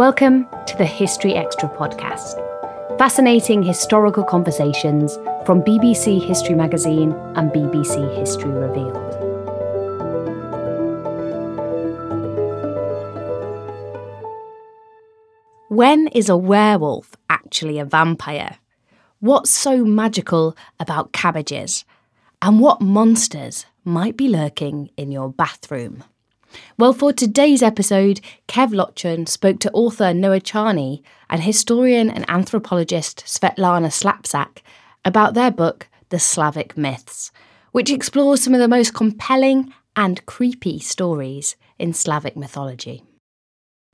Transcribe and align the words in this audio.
Welcome 0.00 0.48
to 0.66 0.78
the 0.78 0.86
History 0.86 1.34
Extra 1.34 1.68
podcast. 1.68 2.38
Fascinating 2.96 3.62
historical 3.62 4.24
conversations 4.24 5.16
from 5.44 5.60
BBC 5.60 6.26
History 6.26 6.54
Magazine 6.54 7.12
and 7.34 7.50
BBC 7.50 8.16
History 8.16 8.50
Revealed. 8.50 8.96
When 15.68 16.08
is 16.08 16.30
a 16.30 16.36
werewolf 16.38 17.14
actually 17.28 17.78
a 17.78 17.84
vampire? 17.84 18.56
What's 19.18 19.50
so 19.50 19.84
magical 19.84 20.56
about 20.78 21.12
cabbages? 21.12 21.84
And 22.40 22.58
what 22.58 22.80
monsters 22.80 23.66
might 23.84 24.16
be 24.16 24.28
lurking 24.28 24.88
in 24.96 25.12
your 25.12 25.30
bathroom? 25.30 26.04
Well, 26.78 26.92
for 26.92 27.12
today's 27.12 27.62
episode, 27.62 28.20
Kev 28.48 28.72
Lochun 28.72 29.28
spoke 29.28 29.60
to 29.60 29.70
author 29.72 30.14
Noah 30.14 30.40
Charney 30.40 31.02
and 31.28 31.42
historian 31.42 32.10
and 32.10 32.28
anthropologist 32.28 33.24
Svetlana 33.26 33.88
Slapšak 33.88 34.58
about 35.04 35.34
their 35.34 35.50
book, 35.50 35.88
The 36.08 36.18
Slavic 36.18 36.76
Myths, 36.76 37.30
which 37.72 37.90
explores 37.90 38.42
some 38.42 38.54
of 38.54 38.60
the 38.60 38.68
most 38.68 38.94
compelling 38.94 39.72
and 39.96 40.24
creepy 40.26 40.78
stories 40.78 41.56
in 41.78 41.92
Slavic 41.92 42.36
mythology. 42.36 43.04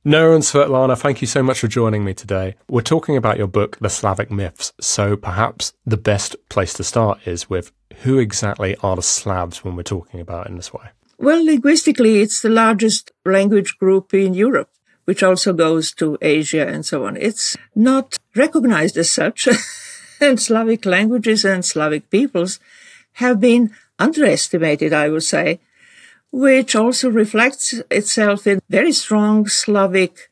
Noah 0.03 0.35
and 0.35 0.43
Svetlana, 0.43 0.97
thank 0.97 1.19
you 1.19 1.27
so 1.27 1.43
much 1.43 1.59
for 1.59 1.67
joining 1.67 2.05
me 2.05 2.13
today. 2.13 2.55
We're 2.69 2.81
talking 2.81 3.17
about 3.17 3.37
your 3.37 3.47
book, 3.47 3.77
The 3.79 3.89
Slavic 3.89 4.31
Myths, 4.31 4.71
so 4.79 5.17
perhaps 5.17 5.73
the 5.85 5.97
best 5.97 6.35
place 6.49 6.73
to 6.75 6.83
start 6.83 7.27
is 7.27 7.49
with 7.49 7.71
who 8.03 8.17
exactly 8.17 8.77
are 8.77 8.95
the 8.95 9.01
Slavs 9.01 9.65
when 9.65 9.75
we're 9.75 9.83
talking 9.83 10.19
about 10.19 10.47
in 10.47 10.55
this 10.55 10.71
way? 10.71 10.89
Well, 11.19 11.43
linguistically, 11.43 12.21
it's 12.21 12.41
the 12.41 12.49
largest 12.49 13.11
language 13.25 13.77
group 13.79 14.13
in 14.13 14.33
Europe, 14.33 14.69
which 15.05 15.23
also 15.23 15.51
goes 15.51 15.91
to 15.93 16.17
Asia 16.21 16.67
and 16.67 16.85
so 16.85 17.05
on. 17.05 17.17
It's 17.17 17.57
not 17.75 18.17
recognized 18.35 18.97
as 18.97 19.11
such. 19.11 19.47
and 20.21 20.39
Slavic 20.39 20.85
languages 20.85 21.43
and 21.43 21.65
Slavic 21.65 22.09
peoples 22.09 22.59
have 23.13 23.39
been 23.39 23.71
underestimated, 23.97 24.93
I 24.93 25.09
would 25.09 25.23
say, 25.23 25.59
which 26.31 26.75
also 26.75 27.09
reflects 27.09 27.73
itself 27.89 28.45
in 28.45 28.59
very 28.69 28.91
strong 28.91 29.47
Slavic 29.47 30.29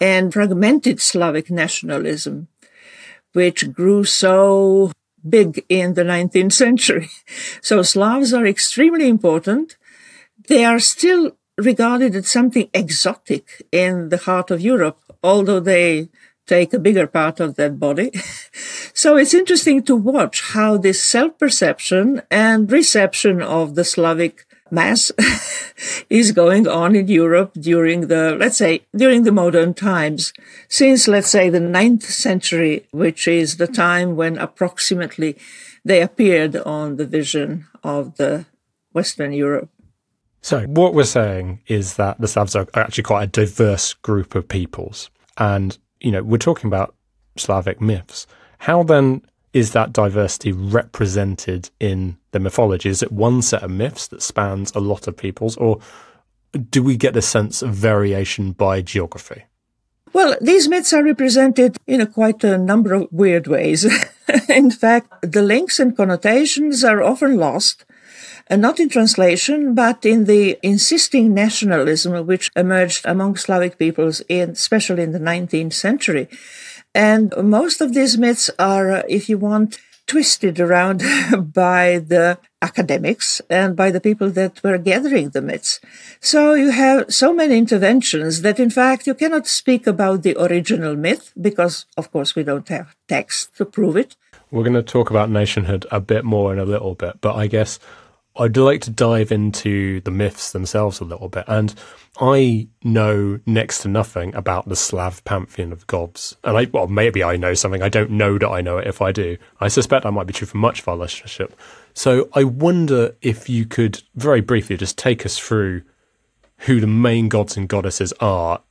and 0.00 0.32
fragmented 0.32 1.00
Slavic 1.00 1.50
nationalism, 1.50 2.48
which 3.32 3.72
grew 3.72 4.04
so 4.04 4.92
big 5.28 5.64
in 5.68 5.94
the 5.94 6.04
19th 6.04 6.52
century. 6.52 7.10
So 7.62 7.82
Slavs 7.82 8.32
are 8.32 8.46
extremely 8.46 9.08
important 9.08 9.76
they 10.48 10.64
are 10.64 10.80
still 10.80 11.36
regarded 11.58 12.14
as 12.14 12.28
something 12.28 12.68
exotic 12.72 13.66
in 13.70 14.08
the 14.08 14.16
heart 14.16 14.50
of 14.50 14.60
Europe, 14.60 14.98
although 15.22 15.60
they 15.60 16.08
take 16.46 16.72
a 16.72 16.78
bigger 16.78 17.06
part 17.06 17.38
of 17.38 17.56
that 17.56 17.78
body. 17.78 18.10
so 18.94 19.16
it's 19.16 19.34
interesting 19.34 19.82
to 19.84 19.94
watch 19.94 20.42
how 20.52 20.76
this 20.76 21.02
self-perception 21.02 22.22
and 22.30 22.72
reception 22.72 23.40
of 23.40 23.74
the 23.74 23.84
Slavic 23.84 24.46
mass 24.70 25.12
is 26.10 26.32
going 26.32 26.66
on 26.66 26.96
in 26.96 27.08
Europe 27.08 27.52
during 27.54 28.08
the, 28.08 28.36
let's 28.38 28.56
say, 28.56 28.82
during 28.96 29.22
the 29.24 29.32
modern 29.32 29.74
times, 29.74 30.32
since, 30.68 31.08
let's 31.08 31.30
say, 31.30 31.50
the 31.50 31.60
ninth 31.60 32.04
century, 32.04 32.86
which 32.90 33.28
is 33.28 33.56
the 33.56 33.66
time 33.66 34.16
when 34.16 34.38
approximately 34.38 35.36
they 35.84 36.00
appeared 36.02 36.56
on 36.56 36.96
the 36.96 37.06
vision 37.06 37.66
of 37.82 38.16
the 38.16 38.46
Western 38.92 39.32
Europe. 39.32 39.70
So, 40.42 40.62
what 40.62 40.94
we're 40.94 41.04
saying 41.04 41.60
is 41.66 41.96
that 41.96 42.20
the 42.20 42.26
Slavs 42.26 42.56
are 42.56 42.66
actually 42.74 43.04
quite 43.04 43.24
a 43.24 43.26
diverse 43.26 43.94
group 43.94 44.34
of 44.34 44.48
peoples. 44.48 45.10
And, 45.36 45.76
you 46.00 46.10
know, 46.10 46.22
we're 46.22 46.38
talking 46.38 46.68
about 46.68 46.94
Slavic 47.36 47.80
myths. 47.80 48.26
How 48.58 48.82
then 48.82 49.22
is 49.52 49.72
that 49.72 49.92
diversity 49.92 50.52
represented 50.52 51.70
in 51.80 52.16
the 52.30 52.40
mythology? 52.40 52.88
Is 52.88 53.02
it 53.02 53.12
one 53.12 53.42
set 53.42 53.62
of 53.62 53.70
myths 53.70 54.08
that 54.08 54.22
spans 54.22 54.72
a 54.74 54.80
lot 54.80 55.08
of 55.08 55.16
peoples, 55.16 55.56
or 55.56 55.80
do 56.70 56.82
we 56.82 56.96
get 56.96 57.16
a 57.16 57.22
sense 57.22 57.62
of 57.62 57.74
variation 57.74 58.52
by 58.52 58.80
geography? 58.80 59.44
Well, 60.12 60.36
these 60.40 60.68
myths 60.68 60.92
are 60.92 61.04
represented 61.04 61.76
in 61.86 62.00
a 62.00 62.06
quite 62.06 62.42
a 62.42 62.58
number 62.58 62.94
of 62.94 63.08
weird 63.12 63.46
ways. 63.46 63.86
in 64.48 64.70
fact, 64.70 65.14
the 65.22 65.42
links 65.42 65.78
and 65.78 65.96
connotations 65.96 66.82
are 66.82 67.02
often 67.02 67.36
lost 67.36 67.84
and 68.50 68.60
not 68.60 68.80
in 68.80 68.88
translation, 68.88 69.74
but 69.74 70.04
in 70.04 70.24
the 70.24 70.58
insisting 70.62 71.32
nationalism 71.32 72.26
which 72.26 72.50
emerged 72.56 73.06
among 73.06 73.36
Slavic 73.36 73.78
peoples, 73.78 74.20
in, 74.28 74.50
especially 74.50 75.04
in 75.04 75.12
the 75.12 75.20
19th 75.20 75.72
century. 75.72 76.28
And 76.92 77.32
most 77.36 77.80
of 77.80 77.94
these 77.94 78.18
myths 78.18 78.50
are, 78.58 78.90
uh, 78.90 79.02
if 79.08 79.28
you 79.28 79.38
want, 79.38 79.78
twisted 80.08 80.58
around 80.58 81.02
by 81.54 81.98
the 81.98 82.36
academics 82.60 83.40
and 83.48 83.76
by 83.76 83.92
the 83.92 84.00
people 84.00 84.28
that 84.30 84.60
were 84.64 84.76
gathering 84.76 85.30
the 85.30 85.40
myths. 85.40 85.78
So 86.20 86.54
you 86.54 86.70
have 86.70 87.14
so 87.14 87.32
many 87.32 87.56
interventions 87.56 88.42
that 88.42 88.58
in 88.58 88.70
fact 88.70 89.06
you 89.06 89.14
cannot 89.14 89.46
speak 89.46 89.86
about 89.86 90.24
the 90.24 90.36
original 90.36 90.96
myth 90.96 91.32
because 91.40 91.86
of 91.96 92.10
course 92.10 92.34
we 92.34 92.42
don't 92.42 92.68
have 92.68 92.96
text 93.08 93.56
to 93.58 93.64
prove 93.64 93.96
it. 93.96 94.16
We're 94.50 94.64
going 94.64 94.74
to 94.74 94.82
talk 94.82 95.10
about 95.10 95.30
nationhood 95.30 95.86
a 95.92 96.00
bit 96.00 96.24
more 96.24 96.52
in 96.52 96.58
a 96.58 96.64
little 96.64 96.96
bit, 96.96 97.20
but 97.20 97.36
I 97.36 97.46
guess 97.46 97.78
I'd 98.36 98.56
like 98.56 98.80
to 98.82 98.90
dive 98.90 99.32
into 99.32 100.00
the 100.00 100.10
myths 100.10 100.52
themselves 100.52 101.00
a 101.00 101.04
little 101.04 101.28
bit. 101.28 101.44
And 101.48 101.74
I 102.20 102.68
know 102.84 103.40
next 103.44 103.80
to 103.82 103.88
nothing 103.88 104.34
about 104.34 104.68
the 104.68 104.76
Slav 104.76 105.24
pantheon 105.24 105.72
of 105.72 105.86
gods. 105.86 106.36
And 106.44 106.56
I, 106.56 106.64
well, 106.72 106.86
maybe 106.86 107.24
I 107.24 107.36
know 107.36 107.54
something. 107.54 107.82
I 107.82 107.88
don't 107.88 108.10
know 108.10 108.38
that 108.38 108.48
I 108.48 108.60
know 108.60 108.78
it 108.78 108.86
if 108.86 109.02
I 109.02 109.12
do. 109.12 109.36
I 109.60 109.68
suspect 109.68 110.04
that 110.04 110.12
might 110.12 110.26
be 110.26 110.32
true 110.32 110.46
for 110.46 110.58
much 110.58 110.80
of 110.80 110.88
our 110.88 110.96
listenership. 110.96 111.52
So 111.92 112.28
I 112.32 112.44
wonder 112.44 113.16
if 113.20 113.48
you 113.48 113.66
could 113.66 114.02
very 114.14 114.40
briefly 114.40 114.76
just 114.76 114.96
take 114.96 115.26
us 115.26 115.38
through 115.38 115.82
who 116.58 116.80
the 116.80 116.86
main 116.86 117.28
gods 117.28 117.56
and 117.56 117.68
goddesses 117.68 118.12
are 118.20 118.62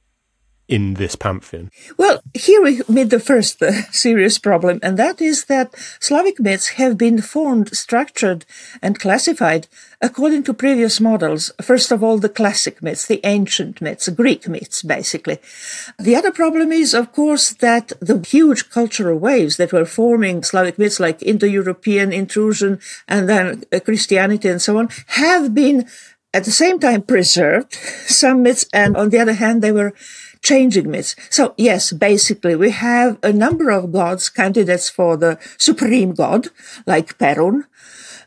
in 0.70 0.94
this 0.94 1.16
pantheon? 1.16 1.72
Well, 1.98 2.22
here 2.34 2.62
we 2.62 2.82
meet 2.88 3.10
the 3.10 3.20
first 3.20 3.62
uh, 3.62 3.72
serious 3.92 4.38
problem, 4.38 4.80
and 4.82 4.98
that 4.98 5.20
is 5.20 5.46
that 5.46 5.74
Slavic 6.00 6.40
myths 6.40 6.70
have 6.80 6.98
been 6.98 7.22
formed, 7.22 7.76
structured, 7.76 8.46
and 8.82 9.00
classified 9.00 9.68
according 10.02 10.44
to 10.44 10.54
previous 10.54 11.02
models. 11.02 11.52
First 11.62 11.92
of 11.92 12.04
all, 12.04 12.20
the 12.20 12.30
classic 12.30 12.82
myths, 12.82 13.08
the 13.08 13.20
ancient 13.26 13.82
myths, 13.82 14.08
Greek 14.10 14.48
myths, 14.48 14.84
basically. 14.84 15.40
The 15.98 16.16
other 16.16 16.32
problem 16.32 16.72
is, 16.72 16.94
of 16.94 17.12
course, 17.12 17.52
that 17.56 17.92
the 18.00 18.24
huge 18.26 18.70
cultural 18.70 19.18
waves 19.18 19.58
that 19.58 19.74
were 19.74 19.86
forming 19.86 20.44
Slavic 20.44 20.78
myths, 20.78 21.00
like 21.00 21.22
Indo-European 21.24 22.14
intrusion 22.14 22.80
and 23.08 23.28
then 23.28 23.64
uh, 23.74 23.80
Christianity 23.80 24.48
and 24.48 24.62
so 24.62 24.78
on, 24.78 24.90
have 25.08 25.54
been 25.54 25.88
at 26.34 26.44
the 26.46 26.52
same 26.52 26.80
time 26.80 27.02
preserved 27.02 27.74
some 28.06 28.44
myths, 28.44 28.66
and 28.72 28.96
on 28.96 29.10
the 29.10 29.20
other 29.20 29.34
hand, 29.34 29.62
they 29.62 29.72
were 29.72 29.94
changing 30.42 30.90
myths. 30.90 31.16
So 31.30 31.54
yes, 31.58 31.92
basically 31.92 32.56
we 32.56 32.72
have 32.72 33.18
a 33.24 33.34
number 33.34 33.70
of 33.70 33.92
gods, 33.92 34.30
candidates 34.30 34.90
for 34.90 35.18
the 35.18 35.38
supreme 35.58 36.14
god, 36.14 36.50
like 36.86 37.18
Perun, 37.18 37.66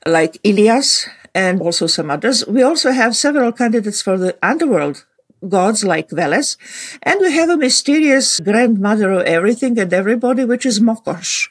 like 0.06 0.38
Ilias, 0.44 1.06
and 1.35 1.61
also 1.61 1.87
some 1.87 2.11
others. 2.11 2.47
We 2.47 2.62
also 2.62 2.91
have 2.91 3.17
several 3.17 3.53
candidates 3.53 4.03
for 4.03 4.19
the 4.19 4.37
underworld 4.43 5.05
gods 5.49 5.82
like 5.85 6.11
Veles. 6.11 6.56
And 7.03 7.20
we 7.20 7.32
have 7.32 7.49
a 7.49 7.56
mysterious 7.56 8.38
grandmother 8.41 9.11
of 9.11 9.26
everything 9.26 9.79
and 9.79 9.93
everybody, 9.93 10.44
which 10.44 10.67
is 10.67 10.81
Mokosh 10.81 11.49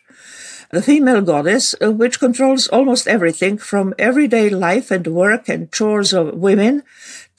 the 0.72 0.82
female 0.82 1.22
goddess, 1.22 1.76
uh, 1.82 1.92
which 1.92 2.20
controls 2.20 2.68
almost 2.70 3.08
everything 3.08 3.58
from 3.58 3.94
everyday 4.00 4.50
life 4.50 4.90
and 4.90 5.06
work 5.08 5.50
and 5.50 5.72
chores 5.72 6.14
of 6.14 6.34
women 6.34 6.84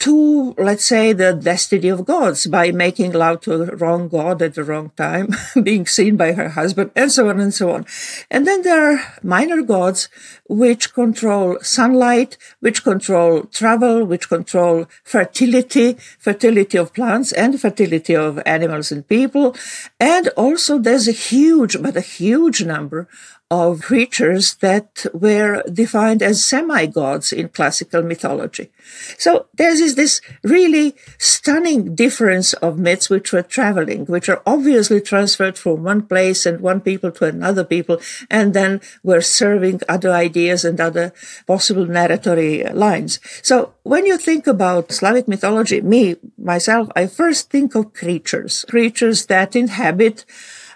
to, 0.03 0.53
let's 0.59 0.85
say, 0.85 1.13
the 1.13 1.33
destiny 1.33 1.89
of 1.89 2.05
gods 2.05 2.49
by 2.49 2.73
making 2.73 3.13
love 3.13 3.41
to 3.43 3.57
the 3.57 3.77
wrong 3.77 4.09
god 4.09 4.43
at 4.43 4.55
the 4.55 4.65
wrong 4.65 4.91
time, 4.97 5.29
being 5.63 5.87
seen 5.87 6.17
by 6.17 6.33
her 6.33 6.49
husband, 6.49 6.91
and 6.97 7.13
so 7.13 7.29
on 7.29 7.39
and 7.39 7.55
so 7.55 7.71
on. 7.71 7.87
And 8.29 8.45
then 8.45 8.63
there 8.63 8.95
are 8.95 9.15
minor 9.23 9.63
gods 9.63 10.09
which 10.49 10.93
control 10.93 11.57
sunlight, 11.63 12.37
which 12.59 12.83
control 12.83 13.45
travel, 13.45 14.05
which 14.05 14.29
control 14.29 14.87
fertility, 15.05 15.97
fertility 16.19 16.79
of 16.79 16.93
plants 16.93 17.31
and 17.31 17.61
fertility 17.61 18.17
of 18.17 18.43
animals 18.45 18.91
and 18.91 19.07
people. 19.07 19.55
And 20.01 20.27
also 20.37 20.81
there's 20.81 21.07
a 21.07 21.13
huge, 21.13 21.81
but 21.81 21.97
a 21.97 22.01
huge 22.01 22.65
number 22.65 23.07
of 23.53 23.83
creatures 23.83 24.55
that 24.67 25.05
were 25.13 25.63
defined 25.71 26.23
as 26.23 26.43
semi-gods 26.43 27.35
in 27.35 27.51
classical 27.51 28.03
mythology. 28.03 28.71
So 29.19 29.45
there 29.53 29.71
is 29.71 29.95
this 29.95 30.23
really 30.43 30.97
stunning 31.19 31.95
difference 31.95 32.55
of 32.55 32.79
myths 32.79 33.11
which 33.11 33.31
were 33.31 33.43
traveling, 33.43 34.07
which 34.07 34.31
are 34.31 34.43
obviously 34.47 35.03
transferred 35.03 35.59
from 35.59 35.83
one 35.83 36.07
place 36.07 36.47
and 36.47 36.63
one 36.63 36.81
people 36.81 37.11
to 37.13 37.27
another 37.27 37.63
people, 37.63 38.01
and 38.31 38.55
then 38.55 38.81
were 39.03 39.21
serving 39.21 39.83
other 39.87 40.13
ideas 40.13 40.65
and 40.65 40.81
other 40.81 41.13
possible 41.47 41.85
narratory 41.85 42.65
lines. 42.73 43.21
So 43.43 43.75
when 43.83 44.07
you 44.07 44.17
think 44.17 44.47
about 44.47 44.93
Slavic 44.93 45.29
mythology, 45.29 45.83
me, 45.83 46.17
myself, 46.39 46.89
I 46.97 47.07
first 47.07 47.51
think 47.51 47.75
of 47.75 47.93
creatures, 47.93 48.65
creatures 48.71 49.27
that 49.27 49.55
inhabit 49.55 50.25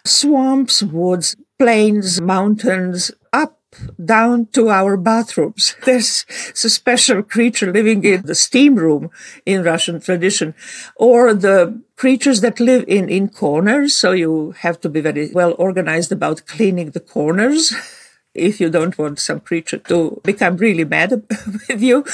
swamps, 0.05 0.82
woods, 0.82 1.37
plains, 1.58 2.20
mountains, 2.20 3.11
up, 3.32 3.58
down 4.03 4.47
to 4.53 4.70
our 4.70 4.97
bathrooms. 4.97 5.75
There's 5.85 6.25
a 6.64 6.70
special 6.70 7.23
creature 7.23 7.73
living 7.73 8.05
in 8.05 8.23
the 8.23 8.35
steam 8.35 8.76
room 8.76 9.11
in 9.44 9.62
Russian 9.62 10.00
tradition, 10.00 10.55
or 10.97 11.35
the 11.35 11.82
creatures 11.97 12.41
that 12.41 12.61
live 12.61 12.85
in, 12.88 13.08
in 13.08 13.29
corners. 13.29 13.94
So 13.94 14.12
you 14.12 14.53
have 14.58 14.81
to 14.81 14.88
be 14.88 15.00
very 15.00 15.31
well 15.32 15.55
organized 15.58 16.12
about 16.12 16.47
cleaning 16.47 16.91
the 16.91 17.00
corners. 17.00 17.75
if 18.36 18.60
you 18.60 18.70
don't 18.70 18.96
want 18.98 19.18
some 19.18 19.40
creature 19.40 19.78
to 19.78 20.20
become 20.24 20.56
really 20.56 20.84
mad 20.84 21.10
with 21.68 21.82
you. 21.82 22.04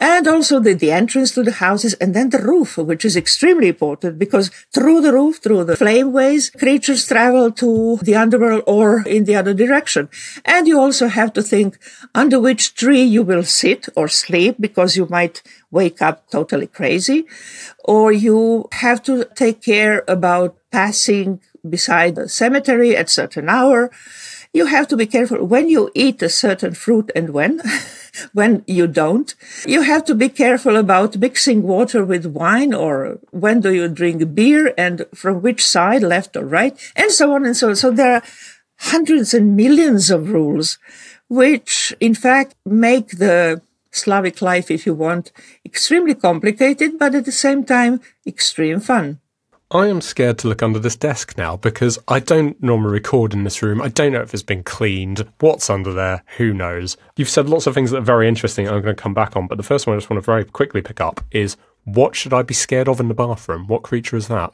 And 0.00 0.26
also 0.28 0.60
the, 0.60 0.74
the 0.74 0.92
entrance 0.92 1.32
to 1.32 1.42
the 1.42 1.52
houses 1.52 1.94
and 1.94 2.14
then 2.14 2.30
the 2.30 2.38
roof, 2.38 2.76
which 2.76 3.04
is 3.04 3.16
extremely 3.16 3.68
important 3.68 4.18
because 4.18 4.50
through 4.72 5.00
the 5.00 5.12
roof, 5.12 5.38
through 5.42 5.64
the 5.64 5.74
flameways, 5.74 6.56
creatures 6.58 7.06
travel 7.06 7.50
to 7.52 7.98
the 8.02 8.14
underworld 8.14 8.62
or 8.66 9.02
in 9.06 9.24
the 9.24 9.36
other 9.36 9.54
direction. 9.54 10.08
And 10.44 10.66
you 10.68 10.78
also 10.78 11.08
have 11.08 11.32
to 11.34 11.42
think 11.42 11.78
under 12.14 12.38
which 12.38 12.74
tree 12.74 13.02
you 13.02 13.22
will 13.22 13.44
sit 13.44 13.88
or 13.96 14.08
sleep 14.08 14.56
because 14.60 14.96
you 14.96 15.06
might 15.06 15.42
wake 15.70 16.02
up 16.02 16.30
totally 16.30 16.66
crazy 16.66 17.26
or 17.84 18.12
you 18.12 18.68
have 18.72 19.02
to 19.02 19.24
take 19.34 19.62
care 19.62 20.04
about 20.06 20.56
passing 20.70 21.40
beside 21.68 22.14
the 22.14 22.28
cemetery 22.28 22.96
at 22.96 23.08
certain 23.08 23.48
hour 23.48 23.90
you 24.52 24.66
have 24.66 24.86
to 24.88 24.96
be 24.96 25.06
careful 25.06 25.44
when 25.44 25.68
you 25.68 25.90
eat 25.94 26.22
a 26.22 26.28
certain 26.28 26.74
fruit 26.74 27.10
and 27.16 27.30
when, 27.30 27.60
when 28.32 28.64
you 28.66 28.86
don't. 28.86 29.34
You 29.66 29.82
have 29.82 30.04
to 30.04 30.14
be 30.14 30.28
careful 30.28 30.76
about 30.76 31.16
mixing 31.16 31.62
water 31.62 32.04
with 32.04 32.26
wine 32.26 32.74
or 32.74 33.18
when 33.30 33.60
do 33.60 33.72
you 33.72 33.88
drink 33.88 34.34
beer 34.34 34.74
and 34.76 35.06
from 35.14 35.40
which 35.40 35.64
side, 35.64 36.02
left 36.02 36.36
or 36.36 36.44
right, 36.44 36.78
and 36.94 37.10
so 37.10 37.34
on 37.34 37.46
and 37.46 37.56
so 37.56 37.70
on. 37.70 37.76
So 37.76 37.90
there 37.90 38.16
are 38.16 38.22
hundreds 38.78 39.32
and 39.32 39.56
millions 39.56 40.10
of 40.10 40.30
rules, 40.30 40.78
which 41.28 41.94
in 42.00 42.14
fact 42.14 42.54
make 42.66 43.18
the 43.18 43.62
Slavic 43.90 44.40
life, 44.40 44.70
if 44.70 44.86
you 44.86 44.94
want, 44.94 45.32
extremely 45.64 46.14
complicated, 46.14 46.98
but 46.98 47.14
at 47.14 47.26
the 47.26 47.32
same 47.32 47.62
time, 47.62 48.00
extreme 48.26 48.80
fun. 48.80 49.20
I 49.72 49.86
am 49.86 50.02
scared 50.02 50.36
to 50.38 50.48
look 50.48 50.62
under 50.62 50.78
this 50.78 50.96
desk 50.96 51.38
now 51.38 51.56
because 51.56 51.98
I 52.06 52.20
don't 52.20 52.62
normally 52.62 52.92
record 52.92 53.32
in 53.32 53.44
this 53.44 53.62
room. 53.62 53.80
I 53.80 53.88
don't 53.88 54.12
know 54.12 54.20
if 54.20 54.34
it's 54.34 54.42
been 54.42 54.62
cleaned. 54.62 55.26
What's 55.40 55.70
under 55.70 55.94
there? 55.94 56.22
Who 56.36 56.52
knows? 56.52 56.98
You've 57.16 57.30
said 57.30 57.48
lots 57.48 57.66
of 57.66 57.72
things 57.72 57.90
that 57.90 57.96
are 57.96 58.02
very 58.02 58.28
interesting 58.28 58.68
I'm 58.68 58.82
going 58.82 58.94
to 58.94 59.02
come 59.02 59.14
back 59.14 59.34
on, 59.34 59.46
but 59.46 59.56
the 59.56 59.62
first 59.62 59.86
one 59.86 59.96
I 59.96 59.98
just 59.98 60.10
want 60.10 60.22
to 60.22 60.26
very 60.26 60.44
quickly 60.44 60.82
pick 60.82 61.00
up 61.00 61.24
is 61.30 61.56
what 61.84 62.14
should 62.14 62.34
I 62.34 62.42
be 62.42 62.52
scared 62.52 62.86
of 62.86 63.00
in 63.00 63.08
the 63.08 63.14
bathroom? 63.14 63.66
What 63.66 63.82
creature 63.82 64.16
is 64.16 64.28
that? 64.28 64.52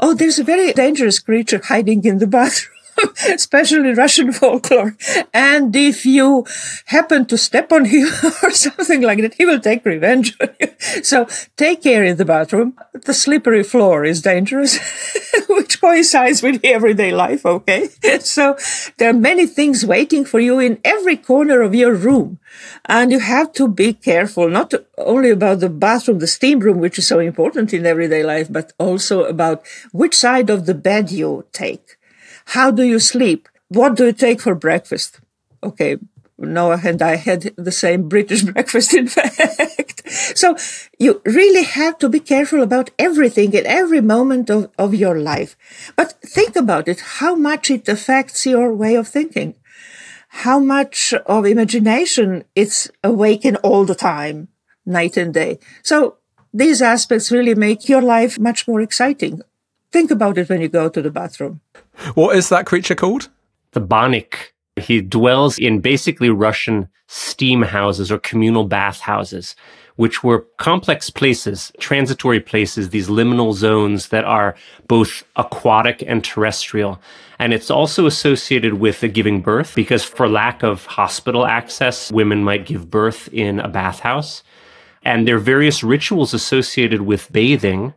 Oh, 0.00 0.12
there's 0.12 0.38
a 0.38 0.44
very 0.44 0.74
dangerous 0.74 1.18
creature 1.18 1.62
hiding 1.64 2.04
in 2.04 2.18
the 2.18 2.26
bathroom. 2.38 2.77
especially 3.28 3.92
Russian 3.94 4.32
folklore. 4.32 4.96
And 5.32 5.74
if 5.74 6.06
you 6.06 6.46
happen 6.86 7.26
to 7.26 7.38
step 7.38 7.72
on 7.72 7.86
him 7.86 8.08
or 8.42 8.50
something 8.50 9.02
like 9.02 9.20
that, 9.20 9.34
he 9.34 9.46
will 9.46 9.60
take 9.60 9.84
revenge 9.84 10.36
on 10.40 10.50
you. 10.60 10.68
So 11.02 11.28
take 11.56 11.82
care 11.82 12.04
in 12.04 12.16
the 12.16 12.24
bathroom. 12.24 12.74
The 12.92 13.14
slippery 13.14 13.62
floor 13.62 14.04
is 14.04 14.22
dangerous, 14.22 14.78
which 15.48 15.80
coincides 15.80 16.42
with 16.42 16.60
everyday 16.64 17.12
life. 17.12 17.44
Okay. 17.44 17.88
So 18.20 18.56
there 18.98 19.10
are 19.10 19.20
many 19.30 19.46
things 19.46 19.84
waiting 19.84 20.24
for 20.24 20.40
you 20.40 20.58
in 20.58 20.78
every 20.84 21.16
corner 21.16 21.62
of 21.62 21.74
your 21.74 21.94
room. 21.94 22.38
And 22.86 23.12
you 23.12 23.20
have 23.20 23.52
to 23.54 23.68
be 23.68 23.92
careful, 23.92 24.48
not 24.48 24.72
only 24.96 25.30
about 25.30 25.60
the 25.60 25.68
bathroom, 25.68 26.18
the 26.18 26.26
steam 26.26 26.60
room, 26.60 26.78
which 26.78 26.98
is 26.98 27.06
so 27.06 27.18
important 27.18 27.72
in 27.72 27.86
everyday 27.86 28.22
life, 28.22 28.48
but 28.50 28.72
also 28.78 29.24
about 29.24 29.62
which 29.92 30.16
side 30.16 30.50
of 30.50 30.66
the 30.66 30.74
bed 30.74 31.10
you 31.10 31.44
take 31.52 31.97
how 32.52 32.70
do 32.70 32.82
you 32.82 32.98
sleep? 32.98 33.46
What 33.68 33.94
do 33.96 34.06
you 34.06 34.12
take 34.12 34.40
for 34.40 34.54
breakfast? 34.54 35.20
Okay. 35.62 35.98
Noah 36.38 36.80
and 36.82 37.02
I 37.02 37.16
had 37.16 37.52
the 37.56 37.72
same 37.72 38.08
British 38.08 38.42
breakfast, 38.52 38.94
in 38.94 39.08
fact. 39.08 40.08
so 40.10 40.56
you 40.98 41.20
really 41.26 41.64
have 41.64 41.98
to 41.98 42.08
be 42.08 42.20
careful 42.20 42.62
about 42.62 42.90
everything 42.98 43.54
at 43.54 43.66
every 43.66 44.00
moment 44.00 44.48
of, 44.48 44.70
of 44.78 44.94
your 44.94 45.18
life. 45.18 45.56
But 45.94 46.14
think 46.22 46.56
about 46.56 46.88
it, 46.88 47.00
how 47.20 47.34
much 47.34 47.70
it 47.70 47.86
affects 47.86 48.46
your 48.46 48.72
way 48.72 48.94
of 48.94 49.08
thinking. 49.08 49.54
How 50.28 50.58
much 50.58 51.12
of 51.26 51.44
imagination 51.44 52.44
it's 52.54 52.90
awakened 53.04 53.58
all 53.58 53.84
the 53.84 53.94
time, 53.94 54.48
night 54.86 55.18
and 55.18 55.34
day. 55.34 55.58
So 55.82 56.16
these 56.54 56.80
aspects 56.80 57.30
really 57.30 57.54
make 57.54 57.90
your 57.90 58.02
life 58.02 58.38
much 58.38 58.66
more 58.66 58.80
exciting. 58.80 59.42
Think 59.90 60.10
about 60.10 60.38
it 60.38 60.48
when 60.48 60.60
you 60.60 60.68
go 60.68 60.88
to 60.88 61.00
the 61.00 61.10
bathroom. 61.10 61.60
What 62.14 62.36
is 62.36 62.48
that 62.50 62.66
creature 62.66 62.94
called? 62.94 63.28
The 63.72 63.80
Bannik. 63.80 64.52
He 64.76 65.00
dwells 65.00 65.58
in 65.58 65.80
basically 65.80 66.30
Russian 66.30 66.88
steam 67.08 67.62
houses 67.62 68.12
or 68.12 68.18
communal 68.18 68.64
bathhouses, 68.64 69.56
which 69.96 70.22
were 70.22 70.46
complex 70.58 71.10
places, 71.10 71.72
transitory 71.80 72.38
places, 72.38 72.90
these 72.90 73.08
liminal 73.08 73.54
zones 73.54 74.08
that 74.08 74.24
are 74.24 74.54
both 74.86 75.24
aquatic 75.36 76.04
and 76.06 76.22
terrestrial. 76.22 77.00
And 77.38 77.52
it's 77.52 77.70
also 77.70 78.06
associated 78.06 78.74
with 78.74 79.00
the 79.00 79.08
giving 79.08 79.40
birth 79.40 79.74
because 79.74 80.04
for 80.04 80.28
lack 80.28 80.62
of 80.62 80.86
hospital 80.86 81.46
access, 81.46 82.12
women 82.12 82.44
might 82.44 82.66
give 82.66 82.90
birth 82.90 83.28
in 83.32 83.58
a 83.60 83.68
bathhouse. 83.68 84.42
And 85.02 85.26
there 85.26 85.36
are 85.36 85.40
various 85.40 85.82
rituals 85.82 86.34
associated 86.34 87.02
with 87.02 87.32
bathing 87.32 87.94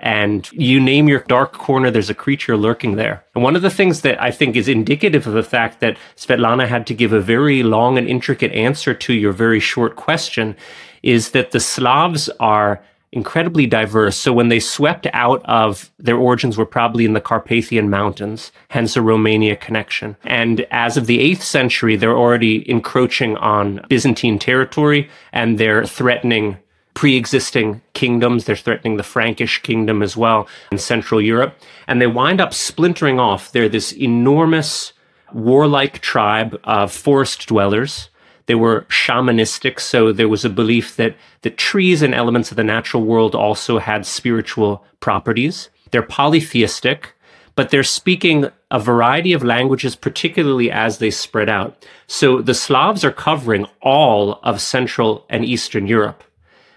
and 0.00 0.50
you 0.52 0.80
name 0.80 1.08
your 1.08 1.20
dark 1.20 1.52
corner, 1.52 1.90
there's 1.90 2.10
a 2.10 2.14
creature 2.14 2.56
lurking 2.56 2.96
there. 2.96 3.24
And 3.34 3.44
one 3.44 3.56
of 3.56 3.62
the 3.62 3.70
things 3.70 4.02
that 4.02 4.20
I 4.22 4.30
think 4.30 4.56
is 4.56 4.68
indicative 4.68 5.26
of 5.26 5.34
the 5.34 5.42
fact 5.42 5.80
that 5.80 5.96
Svetlana 6.16 6.66
had 6.66 6.86
to 6.88 6.94
give 6.94 7.12
a 7.12 7.20
very 7.20 7.62
long 7.62 7.98
and 7.98 8.08
intricate 8.08 8.52
answer 8.52 8.94
to 8.94 9.12
your 9.12 9.32
very 9.32 9.60
short 9.60 9.96
question 9.96 10.56
is 11.02 11.30
that 11.30 11.52
the 11.52 11.60
Slavs 11.60 12.28
are 12.40 12.82
incredibly 13.12 13.66
diverse. 13.66 14.16
So 14.16 14.32
when 14.32 14.48
they 14.48 14.60
swept 14.60 15.06
out 15.12 15.42
of 15.46 15.90
their 15.98 16.16
origins 16.16 16.58
were 16.58 16.66
probably 16.66 17.04
in 17.04 17.14
the 17.14 17.20
Carpathian 17.20 17.88
Mountains, 17.88 18.52
hence 18.68 18.96
a 18.96 19.02
Romania 19.02 19.56
connection. 19.56 20.16
And 20.24 20.66
as 20.70 20.96
of 20.96 21.06
the 21.06 21.18
8th 21.18 21.42
century, 21.42 21.96
they're 21.96 22.16
already 22.16 22.68
encroaching 22.70 23.36
on 23.38 23.80
Byzantine 23.88 24.38
territory 24.38 25.08
and 25.32 25.58
they're 25.58 25.86
threatening 25.86 26.58
pre-existing 26.98 27.80
kingdoms. 27.92 28.44
They're 28.44 28.56
threatening 28.56 28.96
the 28.96 29.04
Frankish 29.04 29.62
kingdom 29.62 30.02
as 30.02 30.16
well 30.16 30.48
in 30.72 30.78
Central 30.78 31.20
Europe. 31.20 31.54
And 31.86 32.00
they 32.00 32.08
wind 32.08 32.40
up 32.40 32.52
splintering 32.52 33.20
off. 33.20 33.52
They're 33.52 33.68
this 33.68 33.92
enormous 33.92 34.92
warlike 35.32 36.00
tribe 36.00 36.58
of 36.64 36.90
forest 36.90 37.46
dwellers 37.46 38.10
they 38.46 38.54
were 38.54 38.86
shamanistic, 38.88 39.78
so 39.78 40.10
there 40.10 40.26
was 40.26 40.42
a 40.42 40.48
belief 40.48 40.96
that 40.96 41.14
the 41.42 41.50
trees 41.50 42.00
and 42.00 42.14
elements 42.14 42.50
of 42.50 42.56
the 42.56 42.64
natural 42.64 43.04
world 43.04 43.34
also 43.34 43.78
had 43.78 44.06
spiritual 44.06 44.82
properties. 45.00 45.68
They're 45.90 46.02
polytheistic, 46.02 47.14
but 47.56 47.68
they're 47.68 47.82
speaking 47.82 48.48
a 48.70 48.80
variety 48.80 49.34
of 49.34 49.44
languages, 49.44 49.94
particularly 49.94 50.70
as 50.70 50.96
they 50.96 51.10
spread 51.10 51.50
out. 51.50 51.84
So 52.06 52.40
the 52.40 52.54
Slavs 52.54 53.04
are 53.04 53.12
covering 53.12 53.66
all 53.82 54.40
of 54.42 54.62
Central 54.62 55.26
and 55.28 55.44
Eastern 55.44 55.86
Europe. 55.86 56.24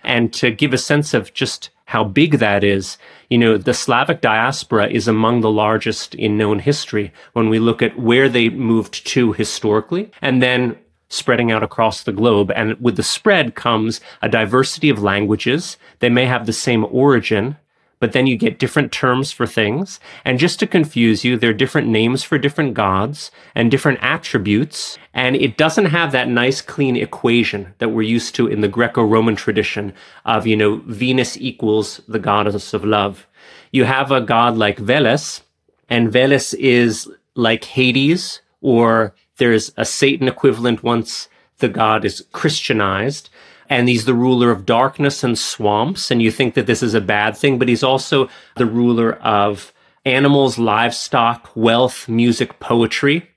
And 0.03 0.33
to 0.33 0.51
give 0.51 0.73
a 0.73 0.77
sense 0.77 1.13
of 1.13 1.33
just 1.33 1.69
how 1.85 2.03
big 2.03 2.39
that 2.39 2.63
is, 2.63 2.97
you 3.29 3.37
know, 3.37 3.57
the 3.57 3.73
Slavic 3.73 4.21
diaspora 4.21 4.87
is 4.87 5.07
among 5.07 5.41
the 5.41 5.51
largest 5.51 6.15
in 6.15 6.37
known 6.37 6.59
history 6.59 7.11
when 7.33 7.49
we 7.49 7.59
look 7.59 7.81
at 7.81 7.99
where 7.99 8.29
they 8.29 8.49
moved 8.49 9.05
to 9.07 9.33
historically 9.33 10.09
and 10.21 10.41
then 10.41 10.77
spreading 11.09 11.51
out 11.51 11.63
across 11.63 12.03
the 12.03 12.13
globe. 12.13 12.51
And 12.55 12.79
with 12.79 12.95
the 12.95 13.03
spread 13.03 13.55
comes 13.55 13.99
a 14.21 14.29
diversity 14.29 14.89
of 14.89 15.03
languages. 15.03 15.77
They 15.99 16.09
may 16.09 16.25
have 16.25 16.45
the 16.45 16.53
same 16.53 16.85
origin, 16.89 17.57
but 18.01 18.13
then 18.13 18.25
you 18.25 18.35
get 18.35 18.57
different 18.57 18.91
terms 18.91 19.31
for 19.31 19.45
things. 19.45 19.99
And 20.25 20.39
just 20.39 20.59
to 20.59 20.67
confuse 20.67 21.23
you, 21.23 21.37
there 21.37 21.51
are 21.51 21.53
different 21.53 21.87
names 21.87 22.23
for 22.23 22.39
different 22.39 22.73
gods 22.73 23.29
and 23.53 23.69
different 23.69 23.99
attributes. 24.01 24.97
And 25.13 25.35
it 25.35 25.55
doesn't 25.55 25.85
have 25.85 26.11
that 26.11 26.27
nice, 26.27 26.61
clean 26.61 26.97
equation 26.97 27.75
that 27.77 27.89
we're 27.89 28.01
used 28.01 28.33
to 28.35 28.47
in 28.47 28.61
the 28.61 28.67
Greco 28.67 29.03
Roman 29.03 29.35
tradition 29.35 29.93
of, 30.25 30.47
you 30.47 30.57
know, 30.57 30.81
Venus 30.87 31.37
equals 31.37 32.01
the 32.07 32.17
goddess 32.17 32.73
of 32.73 32.83
love. 32.83 33.27
You 33.71 33.83
have 33.83 34.11
a 34.11 34.19
god 34.19 34.57
like 34.57 34.77
Veles, 34.77 35.41
and 35.87 36.11
Veles 36.11 36.55
is 36.55 37.07
like 37.35 37.63
Hades 37.65 38.41
or 38.61 39.13
there's 39.37 39.71
a 39.77 39.85
Satan 39.85 40.27
equivalent 40.27 40.83
once 40.83 41.29
the 41.59 41.69
god 41.69 42.03
is 42.03 42.25
Christianized. 42.31 43.29
And 43.71 43.87
he's 43.87 44.03
the 44.03 44.13
ruler 44.13 44.51
of 44.51 44.65
darkness 44.65 45.23
and 45.23 45.39
swamps. 45.39 46.11
And 46.11 46.21
you 46.21 46.29
think 46.29 46.55
that 46.55 46.67
this 46.67 46.83
is 46.83 46.93
a 46.93 46.99
bad 46.99 47.37
thing, 47.37 47.57
but 47.57 47.69
he's 47.69 47.83
also 47.83 48.27
the 48.57 48.65
ruler 48.65 49.13
of 49.13 49.71
animals, 50.03 50.59
livestock, 50.59 51.49
wealth, 51.55 52.09
music, 52.09 52.59
poetry. 52.59 53.29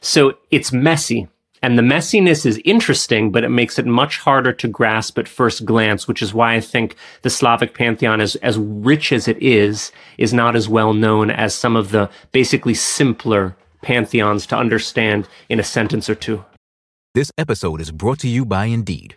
So 0.00 0.38
it's 0.50 0.72
messy. 0.72 1.28
And 1.62 1.78
the 1.78 1.82
messiness 1.82 2.44
is 2.44 2.60
interesting, 2.64 3.30
but 3.30 3.44
it 3.44 3.48
makes 3.48 3.78
it 3.78 3.86
much 3.86 4.18
harder 4.18 4.52
to 4.54 4.66
grasp 4.66 5.18
at 5.18 5.28
first 5.28 5.64
glance, 5.64 6.08
which 6.08 6.20
is 6.20 6.34
why 6.34 6.54
I 6.54 6.60
think 6.60 6.96
the 7.22 7.30
Slavic 7.30 7.72
pantheon, 7.72 8.20
as, 8.20 8.34
as 8.36 8.58
rich 8.58 9.12
as 9.12 9.28
it 9.28 9.40
is, 9.40 9.92
is 10.18 10.34
not 10.34 10.56
as 10.56 10.68
well 10.68 10.94
known 10.94 11.30
as 11.30 11.54
some 11.54 11.76
of 11.76 11.92
the 11.92 12.10
basically 12.32 12.74
simpler 12.74 13.56
pantheons 13.82 14.46
to 14.46 14.56
understand 14.56 15.28
in 15.48 15.60
a 15.60 15.64
sentence 15.64 16.10
or 16.10 16.16
two. 16.16 16.44
This 17.14 17.30
episode 17.38 17.80
is 17.80 17.92
brought 17.92 18.18
to 18.18 18.28
you 18.28 18.44
by 18.44 18.66
Indeed. 18.66 19.16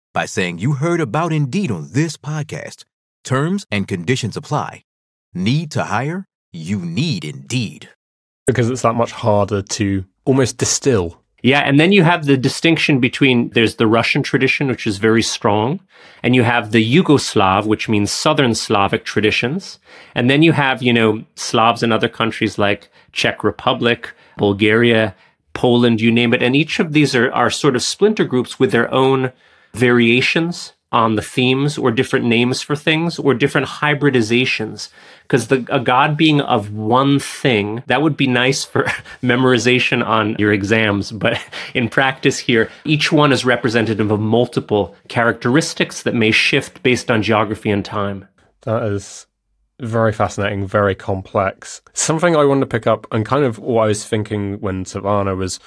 by 0.13 0.25
saying 0.25 0.59
you 0.59 0.73
heard 0.73 1.01
about 1.01 1.31
Indeed 1.31 1.71
on 1.71 1.89
this 1.91 2.17
podcast. 2.17 2.83
Terms 3.23 3.65
and 3.71 3.87
conditions 3.87 4.35
apply. 4.35 4.83
Need 5.33 5.71
to 5.71 5.83
hire? 5.85 6.25
You 6.51 6.79
need 6.79 7.23
Indeed. 7.23 7.89
Because 8.47 8.69
it's 8.69 8.81
that 8.81 8.95
much 8.95 9.11
harder 9.11 9.61
to 9.61 10.05
almost 10.25 10.57
distill. 10.57 11.21
Yeah, 11.43 11.61
and 11.61 11.79
then 11.79 11.91
you 11.91 12.03
have 12.03 12.25
the 12.25 12.37
distinction 12.37 12.99
between 12.99 13.49
there's 13.49 13.77
the 13.77 13.87
Russian 13.87 14.21
tradition, 14.21 14.67
which 14.67 14.85
is 14.85 14.97
very 14.97 15.23
strong, 15.23 15.79
and 16.21 16.35
you 16.35 16.43
have 16.43 16.71
the 16.71 16.95
Yugoslav, 16.95 17.65
which 17.65 17.89
means 17.89 18.11
Southern 18.11 18.53
Slavic 18.53 19.05
traditions. 19.05 19.79
And 20.13 20.29
then 20.29 20.43
you 20.43 20.51
have, 20.51 20.83
you 20.83 20.93
know, 20.93 21.23
Slavs 21.35 21.81
in 21.81 21.91
other 21.91 22.09
countries 22.09 22.59
like 22.59 22.91
Czech 23.11 23.43
Republic, 23.43 24.13
Bulgaria, 24.37 25.15
Poland, 25.53 25.99
you 25.99 26.11
name 26.11 26.33
it. 26.33 26.43
And 26.43 26.55
each 26.55 26.79
of 26.79 26.93
these 26.93 27.15
are, 27.15 27.31
are 27.31 27.49
sort 27.49 27.75
of 27.75 27.81
splinter 27.81 28.23
groups 28.23 28.59
with 28.59 28.71
their 28.71 28.93
own 28.93 29.31
variations 29.73 30.73
on 30.91 31.15
the 31.15 31.21
themes 31.21 31.77
or 31.77 31.89
different 31.89 32.25
names 32.25 32.61
for 32.61 32.75
things 32.75 33.17
or 33.17 33.33
different 33.33 33.67
hybridizations. 33.67 34.89
Because 35.23 35.47
the 35.47 35.65
a 35.69 35.79
god 35.79 36.17
being 36.17 36.41
of 36.41 36.73
one 36.73 37.19
thing, 37.19 37.81
that 37.87 38.01
would 38.01 38.17
be 38.17 38.27
nice 38.27 38.65
for 38.65 38.83
memorization 39.23 40.05
on 40.05 40.35
your 40.37 40.51
exams. 40.51 41.11
But 41.11 41.39
in 41.73 41.87
practice 41.87 42.39
here, 42.39 42.69
each 42.83 43.11
one 43.11 43.31
is 43.31 43.45
representative 43.45 44.11
of 44.11 44.19
multiple 44.19 44.95
characteristics 45.07 46.03
that 46.03 46.15
may 46.15 46.31
shift 46.31 46.83
based 46.83 47.09
on 47.09 47.23
geography 47.23 47.69
and 47.69 47.85
time. 47.85 48.27
That 48.61 48.83
is 48.83 49.27
very 49.79 50.11
fascinating, 50.11 50.67
very 50.67 50.93
complex. 50.93 51.81
Something 51.93 52.35
I 52.35 52.45
wanted 52.45 52.61
to 52.61 52.67
pick 52.67 52.85
up 52.85 53.07
and 53.11 53.25
kind 53.25 53.45
of 53.45 53.57
what 53.57 53.83
I 53.83 53.87
was 53.87 54.05
thinking 54.05 54.59
when 54.59 54.85
Svetlana 54.85 55.35
was 55.35 55.59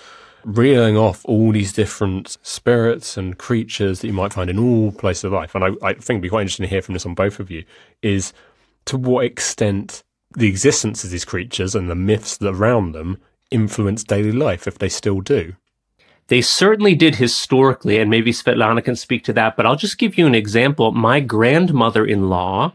reeling 0.45 0.97
off 0.97 1.25
all 1.25 1.53
these 1.53 1.73
different 1.73 2.37
spirits 2.43 3.17
and 3.17 3.39
creatures 3.39 4.01
that 4.01 4.07
you 4.07 4.13
might 4.13 4.33
find 4.33 4.51
in 4.51 4.59
all 4.59 4.93
places 4.93 5.25
of 5.25 5.33
life. 5.33 5.55
And 5.55 5.65
I, 5.65 5.69
I 5.83 5.93
think 5.95 6.11
it'd 6.11 6.23
be 6.23 6.29
quite 6.29 6.43
interesting 6.43 6.65
to 6.65 6.71
hear 6.71 6.83
from 6.83 6.95
this 6.95 7.07
on 7.07 7.15
both 7.15 7.41
of 7.41 7.51
you 7.51 7.65
is 8.03 8.33
to 8.87 8.97
what 8.97 9.25
extent 9.25 10.03
the 10.37 10.49
existence 10.49 11.05
of 11.05 11.11
these 11.11 11.25
creatures 11.25 11.75
and 11.75 11.89
the 11.89 11.95
myths 11.95 12.41
around 12.43 12.93
them 12.93 13.19
influence 13.51 14.05
daily 14.05 14.33
life, 14.33 14.67
if 14.67 14.79
they 14.79 14.89
still 14.89 15.21
do. 15.21 15.55
They 16.29 16.41
certainly 16.41 16.95
did 16.95 17.17
historically, 17.17 17.99
and 17.99 18.11
maybe 18.11 18.33
Svetlana 18.33 18.83
can 18.83 18.97
speak 18.97 19.25
to 19.25 19.33
that, 19.35 19.57
but 19.57 19.67
I'll 19.67 19.77
just 19.77 19.99
give 19.99 20.17
you 20.17 20.27
an 20.27 20.35
example. 20.35 20.91
My 20.93 21.21
grandmother 21.21 22.05
in 22.05 22.29
law 22.29 22.73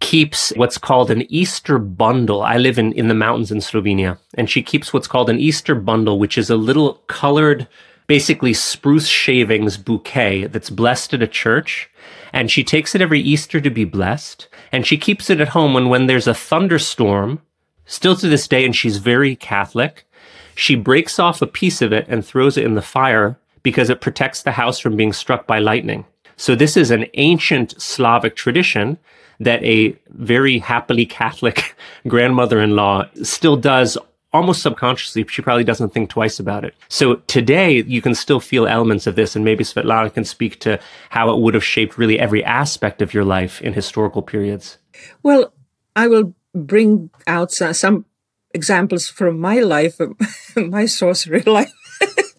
keeps 0.00 0.50
what's 0.56 0.78
called 0.78 1.10
an 1.10 1.30
Easter 1.30 1.78
bundle. 1.78 2.42
I 2.42 2.56
live 2.56 2.78
in, 2.78 2.92
in 2.94 3.08
the 3.08 3.14
mountains 3.14 3.52
in 3.52 3.58
Slovenia, 3.58 4.18
and 4.34 4.50
she 4.50 4.62
keeps 4.62 4.92
what's 4.92 5.06
called 5.06 5.30
an 5.30 5.38
Easter 5.38 5.74
bundle, 5.74 6.18
which 6.18 6.36
is 6.36 6.50
a 6.50 6.56
little 6.56 6.94
colored, 7.06 7.68
basically 8.06 8.54
spruce 8.54 9.06
shavings 9.06 9.76
bouquet 9.76 10.46
that's 10.46 10.70
blessed 10.70 11.14
at 11.14 11.22
a 11.22 11.28
church. 11.28 11.90
And 12.32 12.50
she 12.50 12.64
takes 12.64 12.94
it 12.94 13.00
every 13.00 13.20
Easter 13.20 13.60
to 13.60 13.70
be 13.70 13.84
blessed. 13.84 14.48
And 14.72 14.86
she 14.86 14.96
keeps 14.96 15.30
it 15.30 15.40
at 15.40 15.48
home 15.48 15.74
when, 15.74 15.88
when 15.88 16.06
there's 16.06 16.26
a 16.26 16.34
thunderstorm, 16.34 17.42
still 17.84 18.16
to 18.16 18.28
this 18.28 18.48
day, 18.48 18.64
and 18.64 18.74
she's 18.74 18.98
very 18.98 19.36
Catholic. 19.36 20.06
She 20.54 20.74
breaks 20.74 21.18
off 21.18 21.42
a 21.42 21.46
piece 21.46 21.82
of 21.82 21.92
it 21.92 22.06
and 22.08 22.24
throws 22.24 22.56
it 22.56 22.64
in 22.64 22.74
the 22.74 22.82
fire 22.82 23.38
because 23.62 23.90
it 23.90 24.00
protects 24.00 24.42
the 24.42 24.52
house 24.52 24.78
from 24.78 24.96
being 24.96 25.12
struck 25.12 25.46
by 25.46 25.58
lightning. 25.58 26.06
So 26.36 26.54
this 26.54 26.76
is 26.76 26.90
an 26.90 27.06
ancient 27.14 27.80
Slavic 27.80 28.34
tradition 28.34 28.98
that 29.40 29.64
a 29.64 29.96
very 30.10 30.58
happily 30.58 31.06
Catholic 31.06 31.74
grandmother 32.08 32.60
in 32.60 32.76
law 32.76 33.06
still 33.22 33.56
does 33.56 33.98
almost 34.32 34.62
subconsciously. 34.62 35.26
She 35.28 35.42
probably 35.42 35.64
doesn't 35.64 35.90
think 35.90 36.10
twice 36.10 36.38
about 36.38 36.64
it. 36.64 36.74
So 36.88 37.16
today 37.26 37.82
you 37.82 38.00
can 38.00 38.14
still 38.14 38.40
feel 38.40 38.66
elements 38.66 39.06
of 39.06 39.16
this. 39.16 39.34
And 39.34 39.44
maybe 39.44 39.64
Svetlana 39.64 40.12
can 40.12 40.24
speak 40.24 40.60
to 40.60 40.78
how 41.08 41.32
it 41.34 41.40
would 41.40 41.54
have 41.54 41.64
shaped 41.64 41.98
really 41.98 42.18
every 42.18 42.44
aspect 42.44 43.02
of 43.02 43.12
your 43.12 43.24
life 43.24 43.60
in 43.60 43.72
historical 43.72 44.22
periods. 44.22 44.78
Well, 45.22 45.52
I 45.96 46.06
will 46.06 46.34
bring 46.54 47.10
out 47.26 47.50
some 47.52 48.04
examples 48.52 49.08
from 49.08 49.40
my 49.40 49.60
life, 49.60 49.98
my 50.56 50.86
sorcery 50.86 51.42
life. 51.46 51.72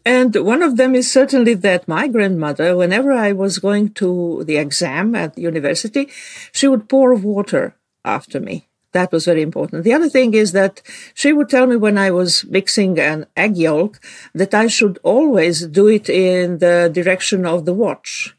And 0.06 0.36
one 0.36 0.64
of 0.64 0.78
them 0.78 0.96
is 0.96 1.12
certainly 1.12 1.54
that 1.56 1.88
my 1.88 2.08
grandmother, 2.08 2.76
whenever 2.76 3.12
I 3.12 3.32
was 3.34 3.60
going 3.60 3.94
to 3.94 4.44
the 4.46 4.58
exam 4.58 5.14
at 5.16 5.36
the 5.36 5.42
university, 5.42 6.10
she 6.52 6.68
would 6.68 6.90
pour 6.90 7.14
water 7.14 7.76
after 8.04 8.40
me. 8.40 8.68
That 8.94 9.12
was 9.12 9.26
very 9.26 9.42
important. 9.42 9.84
The 9.84 9.94
other 9.94 10.10
thing 10.10 10.34
is 10.34 10.52
that 10.52 10.82
she 11.14 11.32
would 11.32 11.50
tell 11.50 11.66
me 11.66 11.78
when 11.78 11.98
I 11.98 12.12
was 12.12 12.46
mixing 12.46 13.00
an 13.00 13.26
egg 13.38 13.56
yolk 13.58 14.02
that 14.34 14.54
I 14.54 14.68
should 14.68 15.00
always 15.04 15.66
do 15.68 15.88
it 15.88 16.10
in 16.10 16.58
the 16.58 16.92
direction 16.94 17.46
of 17.46 17.66
the 17.66 17.74
watch, 17.74 18.36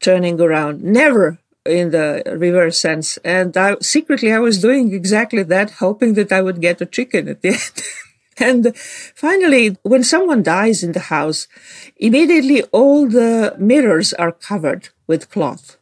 turning 0.00 0.40
around, 0.40 0.82
never 0.82 1.38
in 1.64 1.90
the 1.90 2.22
reverse 2.36 2.78
sense. 2.78 3.16
And 3.24 3.56
I, 3.56 3.76
secretly, 3.80 4.30
I 4.32 4.40
was 4.40 4.60
doing 4.60 4.92
exactly 4.92 5.42
that, 5.44 5.70
hoping 5.70 6.14
that 6.14 6.32
I 6.32 6.42
would 6.42 6.60
get 6.60 6.82
a 6.82 6.86
chicken 6.86 7.28
at 7.28 7.40
the 7.40 7.48
end. 7.54 7.82
And 8.38 8.76
finally, 8.76 9.76
when 9.82 10.04
someone 10.04 10.42
dies 10.42 10.82
in 10.82 10.92
the 10.92 11.00
house, 11.00 11.48
immediately 11.96 12.62
all 12.64 13.08
the 13.08 13.54
mirrors 13.58 14.12
are 14.14 14.32
covered 14.32 14.88
with 15.06 15.30
cloth. 15.30 15.78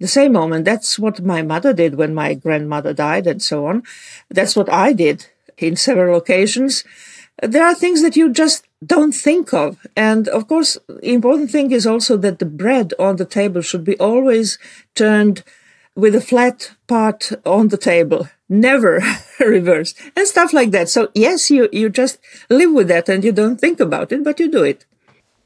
The 0.00 0.08
same 0.08 0.32
moment, 0.32 0.64
that's 0.64 0.98
what 0.98 1.24
my 1.24 1.42
mother 1.42 1.72
did 1.72 1.94
when 1.94 2.12
my 2.12 2.34
grandmother 2.34 2.92
died 2.92 3.26
and 3.26 3.40
so 3.40 3.66
on. 3.66 3.84
That's 4.28 4.56
what 4.56 4.68
I 4.68 4.92
did 4.92 5.26
in 5.58 5.76
several 5.76 6.16
occasions. 6.16 6.82
There 7.40 7.64
are 7.64 7.74
things 7.74 8.02
that 8.02 8.16
you 8.16 8.32
just 8.32 8.66
don't 8.84 9.12
think 9.12 9.54
of. 9.54 9.78
And 9.96 10.28
of 10.28 10.48
course, 10.48 10.76
the 10.88 11.12
important 11.12 11.50
thing 11.50 11.70
is 11.70 11.86
also 11.86 12.16
that 12.16 12.40
the 12.40 12.46
bread 12.46 12.94
on 12.98 13.16
the 13.16 13.24
table 13.24 13.62
should 13.62 13.84
be 13.84 13.98
always 13.98 14.58
turned 14.94 15.44
with 15.94 16.14
a 16.14 16.20
flat 16.20 16.72
part 16.86 17.30
on 17.44 17.68
the 17.68 17.76
table, 17.76 18.28
never 18.52 19.00
reverse 19.40 19.94
and 20.14 20.28
stuff 20.28 20.52
like 20.52 20.70
that. 20.70 20.88
So 20.88 21.10
yes, 21.14 21.50
you, 21.50 21.68
you 21.72 21.88
just 21.88 22.18
live 22.50 22.72
with 22.72 22.88
that 22.88 23.08
and 23.08 23.24
you 23.24 23.32
don't 23.32 23.60
think 23.60 23.80
about 23.80 24.12
it, 24.12 24.22
but 24.22 24.38
you 24.38 24.50
do 24.50 24.62
it. 24.62 24.84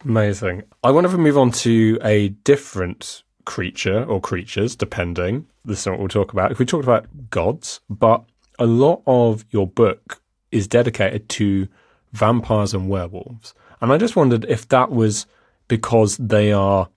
Amazing. 0.04 0.64
I 0.84 0.90
want 0.90 1.08
to 1.08 1.16
move 1.16 1.38
on 1.38 1.52
to 1.52 1.98
a 2.02 2.28
different 2.28 3.22
creature 3.44 4.04
or 4.04 4.20
creatures, 4.20 4.76
depending. 4.76 5.46
This 5.64 5.80
is 5.80 5.86
what 5.86 5.98
we'll 5.98 6.08
talk 6.08 6.32
about. 6.32 6.52
If 6.52 6.58
we 6.58 6.66
talked 6.66 6.84
about 6.84 7.30
gods, 7.30 7.80
but 7.88 8.25
a 8.58 8.66
lot 8.66 9.02
of 9.06 9.44
your 9.50 9.66
book 9.66 10.20
is 10.50 10.68
dedicated 10.68 11.28
to 11.28 11.68
vampires 12.12 12.75
and 12.75 12.88
werewolves. 12.88 13.54
And 13.80 13.92
I 13.92 13.98
just 13.98 14.16
wondered 14.16 14.44
if 14.48 14.68
that 14.68 14.90
was 14.90 15.26
because 15.68 16.16
they 16.16 16.52
are 16.52 16.88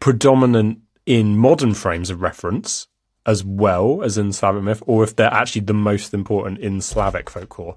predominant 0.00 0.80
in 1.06 1.36
modern 1.36 1.74
frames 1.74 2.10
of 2.10 2.22
reference 2.22 2.86
as 3.28 3.44
well 3.44 4.02
as 4.02 4.16
in 4.16 4.32
Slavic 4.32 4.62
myth, 4.62 4.82
or 4.86 5.04
if 5.04 5.14
they're 5.14 5.32
actually 5.32 5.60
the 5.60 5.74
most 5.74 6.14
important 6.14 6.58
in 6.60 6.80
Slavic 6.80 7.28
folklore. 7.28 7.76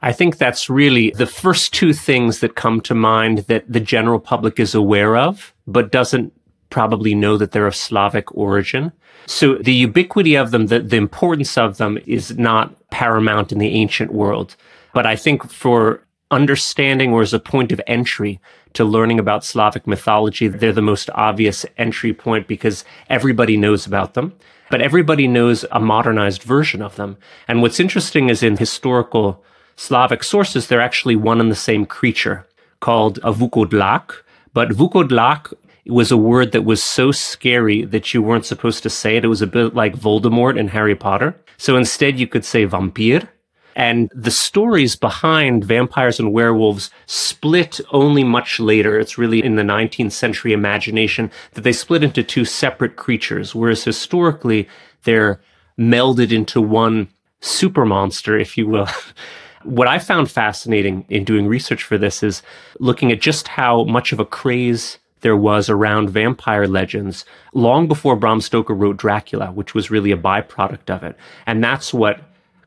I 0.00 0.12
think 0.12 0.38
that's 0.38 0.70
really 0.70 1.10
the 1.10 1.26
first 1.26 1.74
two 1.74 1.92
things 1.92 2.38
that 2.40 2.54
come 2.54 2.80
to 2.82 2.94
mind 2.94 3.38
that 3.48 3.64
the 3.70 3.80
general 3.80 4.20
public 4.20 4.60
is 4.60 4.74
aware 4.74 5.16
of, 5.16 5.52
but 5.66 5.90
doesn't 5.90 6.32
probably 6.70 7.14
know 7.14 7.36
that 7.36 7.50
they're 7.50 7.66
of 7.66 7.74
Slavic 7.74 8.32
origin. 8.36 8.92
So 9.26 9.56
the 9.56 9.74
ubiquity 9.74 10.36
of 10.36 10.52
them, 10.52 10.68
the, 10.68 10.78
the 10.78 10.96
importance 10.96 11.58
of 11.58 11.76
them 11.78 11.98
is 12.06 12.36
not 12.38 12.74
paramount 12.90 13.50
in 13.52 13.58
the 13.58 13.68
ancient 13.68 14.12
world. 14.12 14.54
But 14.94 15.06
I 15.06 15.16
think 15.16 15.50
for 15.50 16.04
understanding 16.30 17.12
or 17.12 17.22
as 17.22 17.34
a 17.34 17.38
point 17.38 17.72
of 17.72 17.80
entry 17.86 18.40
to 18.74 18.84
learning 18.84 19.18
about 19.18 19.44
Slavic 19.44 19.86
mythology, 19.86 20.48
they're 20.48 20.72
the 20.72 20.82
most 20.82 21.10
obvious 21.14 21.66
entry 21.76 22.12
point 22.12 22.46
because 22.46 22.84
everybody 23.08 23.56
knows 23.56 23.86
about 23.86 24.14
them, 24.14 24.34
but 24.70 24.80
everybody 24.80 25.28
knows 25.28 25.64
a 25.70 25.80
modernized 25.80 26.42
version 26.42 26.82
of 26.82 26.96
them. 26.96 27.16
And 27.48 27.62
what's 27.62 27.80
interesting 27.80 28.28
is 28.28 28.42
in 28.42 28.56
historical 28.56 29.42
Slavic 29.76 30.22
sources, 30.22 30.66
they're 30.66 30.80
actually 30.80 31.16
one 31.16 31.40
and 31.40 31.50
the 31.50 31.56
same 31.56 31.86
creature 31.86 32.46
called 32.80 33.18
a 33.18 33.32
vukodlak. 33.32 34.12
But 34.52 34.70
vukodlak 34.70 35.52
was 35.86 36.12
a 36.12 36.16
word 36.16 36.52
that 36.52 36.64
was 36.64 36.82
so 36.82 37.10
scary 37.10 37.84
that 37.84 38.14
you 38.14 38.22
weren't 38.22 38.46
supposed 38.46 38.82
to 38.82 38.90
say 38.90 39.16
it. 39.16 39.24
It 39.24 39.28
was 39.28 39.42
a 39.42 39.46
bit 39.46 39.74
like 39.74 39.96
Voldemort 39.96 40.58
in 40.58 40.68
Harry 40.68 40.94
Potter. 40.94 41.34
So 41.56 41.76
instead 41.76 42.20
you 42.20 42.26
could 42.26 42.44
say 42.44 42.66
vampir 42.66 43.28
and 43.74 44.10
the 44.14 44.30
stories 44.30 44.96
behind 44.96 45.64
vampires 45.64 46.18
and 46.18 46.32
werewolves 46.32 46.90
split 47.06 47.80
only 47.90 48.24
much 48.24 48.60
later. 48.60 48.98
It's 48.98 49.18
really 49.18 49.42
in 49.42 49.56
the 49.56 49.62
19th 49.62 50.12
century 50.12 50.52
imagination 50.52 51.30
that 51.52 51.62
they 51.62 51.72
split 51.72 52.02
into 52.02 52.22
two 52.22 52.44
separate 52.44 52.96
creatures, 52.96 53.54
whereas 53.54 53.84
historically 53.84 54.68
they're 55.04 55.40
melded 55.78 56.32
into 56.32 56.60
one 56.60 57.08
super 57.40 57.84
monster, 57.84 58.38
if 58.38 58.56
you 58.56 58.66
will. 58.66 58.88
what 59.64 59.88
I 59.88 59.98
found 59.98 60.30
fascinating 60.30 61.04
in 61.08 61.24
doing 61.24 61.46
research 61.46 61.82
for 61.82 61.98
this 61.98 62.22
is 62.22 62.42
looking 62.78 63.12
at 63.12 63.20
just 63.20 63.48
how 63.48 63.84
much 63.84 64.12
of 64.12 64.20
a 64.20 64.24
craze 64.24 64.98
there 65.20 65.36
was 65.36 65.70
around 65.70 66.10
vampire 66.10 66.66
legends 66.66 67.24
long 67.54 67.86
before 67.86 68.16
Bram 68.16 68.40
Stoker 68.40 68.74
wrote 68.74 68.96
Dracula, 68.96 69.52
which 69.52 69.72
was 69.72 69.90
really 69.90 70.10
a 70.10 70.16
byproduct 70.16 70.90
of 70.90 71.02
it. 71.04 71.16
And 71.46 71.62
that's 71.62 71.94
what 71.94 72.20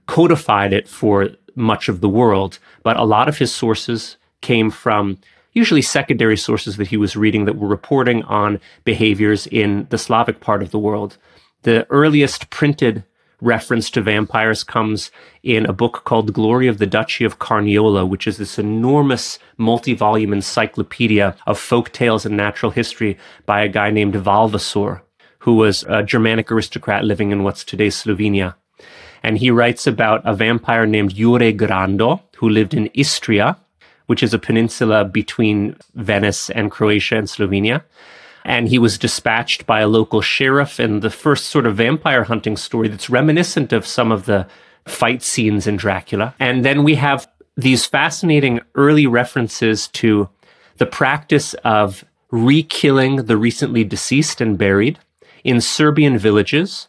codified 0.08 0.74
it 0.74 0.88
for 0.88 1.30
much 1.56 1.90
of 1.90 2.02
the 2.02 2.10
world, 2.10 2.60
but 2.84 2.98
a 2.98 3.04
lot 3.04 3.30
of 3.30 3.38
his 3.38 3.54
sources 3.54 4.18
came 4.42 4.70
from 4.70 5.18
usually 5.54 5.82
secondary 5.82 6.38
sources 6.38 6.78
that 6.78 6.88
he 6.88 6.98
was 6.98 7.16
reading 7.16 7.46
that 7.46 7.58
were 7.58 7.68
reporting 7.68 8.24
on 8.24 8.60
behaviors 8.84 9.48
in 9.48 9.88
the 9.90 9.98
Slavic 9.98 10.42
part 10.42 10.62
of 10.62 10.72
the 10.72 10.79
world. 10.79 11.18
The 11.64 11.88
earliest 11.90 12.50
printed 12.50 13.06
reference 13.42 13.90
to 13.92 14.01
vampires 14.01 14.64
comes 14.64 15.12
in 15.44 15.66
a 15.66 15.74
book 15.74 16.03
called 16.03 16.34
Glory 16.34 16.68
of 16.68 16.77
the 16.77 16.86
Duchy 16.86 17.24
of 17.25 17.40
Carniola, 17.40 18.08
which 18.08 18.27
is 18.27 18.38
this 18.38 18.60
enormous 18.60 19.40
multi-volume 19.58 20.34
encyclopedia 20.34 21.36
of 21.48 21.60
folk 21.60 21.92
tales 21.92 22.25
and 22.25 22.36
natural 22.38 22.72
history 22.72 23.18
by 23.46 23.62
a 23.62 23.70
guy 23.70 23.92
named 23.92 24.14
Valvasor, 24.14 25.01
who 25.40 25.56
was 25.56 25.84
a 25.88 26.03
Germanic 26.03 26.51
aristocrat 26.51 27.03
living 27.03 27.32
in 27.32 27.44
what's 27.44 27.64
today 27.64 27.88
Slovenia 27.88 28.56
and 29.25 29.40
he 29.40 29.50
writes 29.50 29.88
about 29.88 30.22
a 30.24 30.35
vampire 30.35 30.85
named 30.85 31.16
Jure 31.16 31.51
Grando 31.51 32.22
who 32.38 32.48
lived 32.48 32.75
in 32.75 32.92
Istria, 32.94 33.57
which 34.05 34.22
is 34.22 34.35
a 34.35 34.40
peninsula 34.40 35.03
between 35.03 35.75
Venice 35.96 36.51
and 36.51 36.70
Croatia 36.70 37.18
and 37.18 37.27
Slovenia. 37.27 37.81
And 38.44 38.70
he 38.70 38.77
was 38.77 39.00
dispatched 39.00 39.66
by 39.66 39.79
a 39.79 39.88
local 39.88 40.22
sheriff 40.22 40.79
in 40.79 41.00
the 41.00 41.09
first 41.09 41.48
sort 41.48 41.66
of 41.66 41.77
vampire 41.77 42.25
hunting 42.25 42.55
story 42.55 42.88
that's 42.88 43.09
reminiscent 43.09 43.74
of 43.74 43.88
some 43.88 44.11
of 44.11 44.25
the 44.25 44.46
fight 44.85 45.24
scenes 45.24 45.66
in 45.66 45.75
Dracula. 45.75 46.35
And 46.40 46.64
then 46.64 46.83
we 46.83 46.94
have 46.94 47.27
these 47.57 47.83
fascinating 47.83 48.59
early 48.75 49.07
references 49.07 49.88
to 49.88 50.29
the 50.77 50.85
practice 50.85 51.55
of 51.64 52.05
re-killing 52.29 53.25
the 53.25 53.38
recently 53.38 53.83
deceased 53.83 54.40
and 54.40 54.55
buried 54.55 55.00
in 55.44 55.61
Serbian 55.61 56.16
villages 56.20 56.88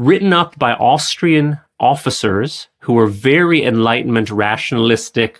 written 0.00 0.32
up 0.32 0.58
by 0.58 0.72
Austrian 0.72 1.58
officers 1.78 2.68
who 2.78 2.94
were 2.94 3.06
very 3.06 3.62
enlightenment, 3.62 4.30
rationalistic, 4.30 5.38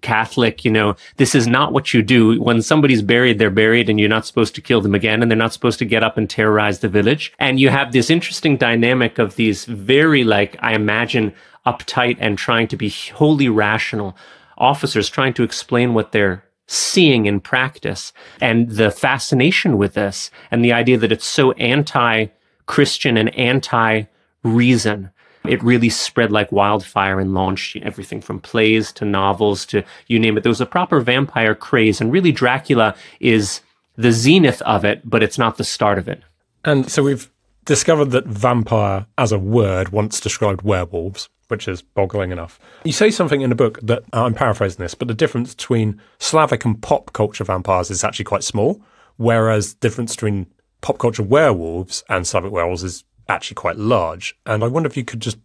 Catholic, 0.00 0.64
you 0.64 0.70
know, 0.70 0.94
this 1.16 1.34
is 1.34 1.48
not 1.48 1.72
what 1.72 1.92
you 1.92 2.00
do. 2.00 2.40
When 2.40 2.62
somebody's 2.62 3.02
buried, 3.02 3.38
they're 3.38 3.50
buried 3.50 3.90
and 3.90 3.98
you're 3.98 4.08
not 4.08 4.24
supposed 4.24 4.54
to 4.54 4.62
kill 4.62 4.80
them 4.80 4.94
again 4.94 5.20
and 5.20 5.30
they're 5.30 5.36
not 5.36 5.52
supposed 5.52 5.80
to 5.80 5.84
get 5.84 6.04
up 6.04 6.16
and 6.16 6.30
terrorize 6.30 6.78
the 6.78 6.88
village. 6.88 7.32
And 7.40 7.58
you 7.58 7.68
have 7.68 7.90
this 7.90 8.10
interesting 8.10 8.56
dynamic 8.56 9.18
of 9.18 9.34
these 9.34 9.64
very, 9.64 10.22
like, 10.22 10.56
I 10.60 10.74
imagine, 10.74 11.34
uptight 11.66 12.16
and 12.20 12.38
trying 12.38 12.68
to 12.68 12.76
be 12.76 12.90
wholly 13.12 13.48
rational 13.48 14.16
officers 14.56 15.08
trying 15.08 15.34
to 15.34 15.42
explain 15.42 15.94
what 15.94 16.12
they're 16.12 16.44
seeing 16.68 17.26
in 17.26 17.40
practice 17.40 18.12
and 18.40 18.70
the 18.70 18.92
fascination 18.92 19.76
with 19.76 19.94
this 19.94 20.30
and 20.52 20.64
the 20.64 20.72
idea 20.72 20.96
that 20.96 21.10
it's 21.10 21.26
so 21.26 21.50
anti 21.52 22.28
Christian 22.70 23.16
and 23.16 23.34
anti 23.36 24.04
reason. 24.44 25.10
It 25.44 25.60
really 25.60 25.88
spread 25.88 26.30
like 26.30 26.52
wildfire 26.52 27.18
and 27.18 27.34
launched 27.34 27.76
everything 27.82 28.20
from 28.20 28.38
plays 28.38 28.92
to 28.92 29.04
novels 29.04 29.66
to 29.66 29.82
you 30.06 30.20
name 30.20 30.38
it. 30.38 30.44
There 30.44 30.50
was 30.50 30.60
a 30.60 30.66
proper 30.66 31.00
vampire 31.00 31.56
craze, 31.56 32.00
and 32.00 32.12
really 32.12 32.30
Dracula 32.30 32.94
is 33.18 33.60
the 33.96 34.12
zenith 34.12 34.62
of 34.62 34.84
it, 34.84 35.00
but 35.04 35.20
it's 35.20 35.36
not 35.36 35.56
the 35.56 35.64
start 35.64 35.98
of 35.98 36.06
it. 36.06 36.22
And 36.64 36.88
so 36.88 37.02
we've 37.02 37.28
discovered 37.64 38.12
that 38.12 38.26
vampire 38.26 39.06
as 39.18 39.32
a 39.32 39.38
word 39.38 39.88
once 39.88 40.20
described 40.20 40.62
werewolves, 40.62 41.28
which 41.48 41.66
is 41.66 41.82
boggling 41.82 42.30
enough. 42.30 42.60
You 42.84 42.92
say 42.92 43.10
something 43.10 43.40
in 43.40 43.50
the 43.50 43.56
book 43.56 43.80
that 43.82 44.04
uh, 44.12 44.26
I'm 44.26 44.34
paraphrasing 44.34 44.84
this, 44.84 44.94
but 44.94 45.08
the 45.08 45.14
difference 45.14 45.56
between 45.56 46.00
Slavic 46.20 46.64
and 46.64 46.80
pop 46.80 47.12
culture 47.14 47.42
vampires 47.42 47.90
is 47.90 48.04
actually 48.04 48.26
quite 48.26 48.44
small, 48.44 48.80
whereas 49.16 49.74
the 49.74 49.80
difference 49.80 50.14
between 50.14 50.46
pop 50.80 50.98
culture 50.98 51.22
werewolves 51.22 52.04
and 52.08 52.26
Slavic 52.26 52.52
werewolves 52.52 52.82
is 52.82 53.04
actually 53.28 53.56
quite 53.56 53.76
large. 53.76 54.36
And 54.46 54.64
I 54.64 54.68
wonder 54.68 54.88
if 54.88 54.96
you 54.96 55.04
could 55.04 55.20
just 55.20 55.38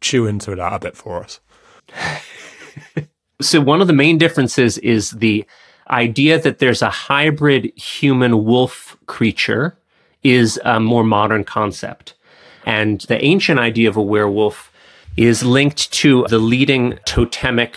chew 0.00 0.26
into 0.26 0.54
that 0.54 0.72
a 0.72 0.78
bit 0.78 0.96
for 0.96 1.22
us. 1.22 1.40
so, 3.40 3.60
one 3.60 3.80
of 3.80 3.86
the 3.86 3.92
main 3.92 4.18
differences 4.18 4.78
is 4.78 5.10
the 5.10 5.44
idea 5.90 6.40
that 6.40 6.58
there's 6.58 6.82
a 6.82 6.90
hybrid 6.90 7.72
human 7.76 8.44
wolf 8.44 8.96
creature 9.06 9.78
is 10.22 10.60
a 10.64 10.80
more 10.80 11.04
modern 11.04 11.44
concept. 11.44 12.14
And 12.64 13.00
the 13.02 13.22
ancient 13.22 13.58
idea 13.58 13.88
of 13.88 13.96
a 13.96 14.02
werewolf 14.02 14.72
is 15.16 15.42
linked 15.42 15.92
to 15.92 16.26
the 16.28 16.38
leading 16.38 16.98
totemic 17.04 17.74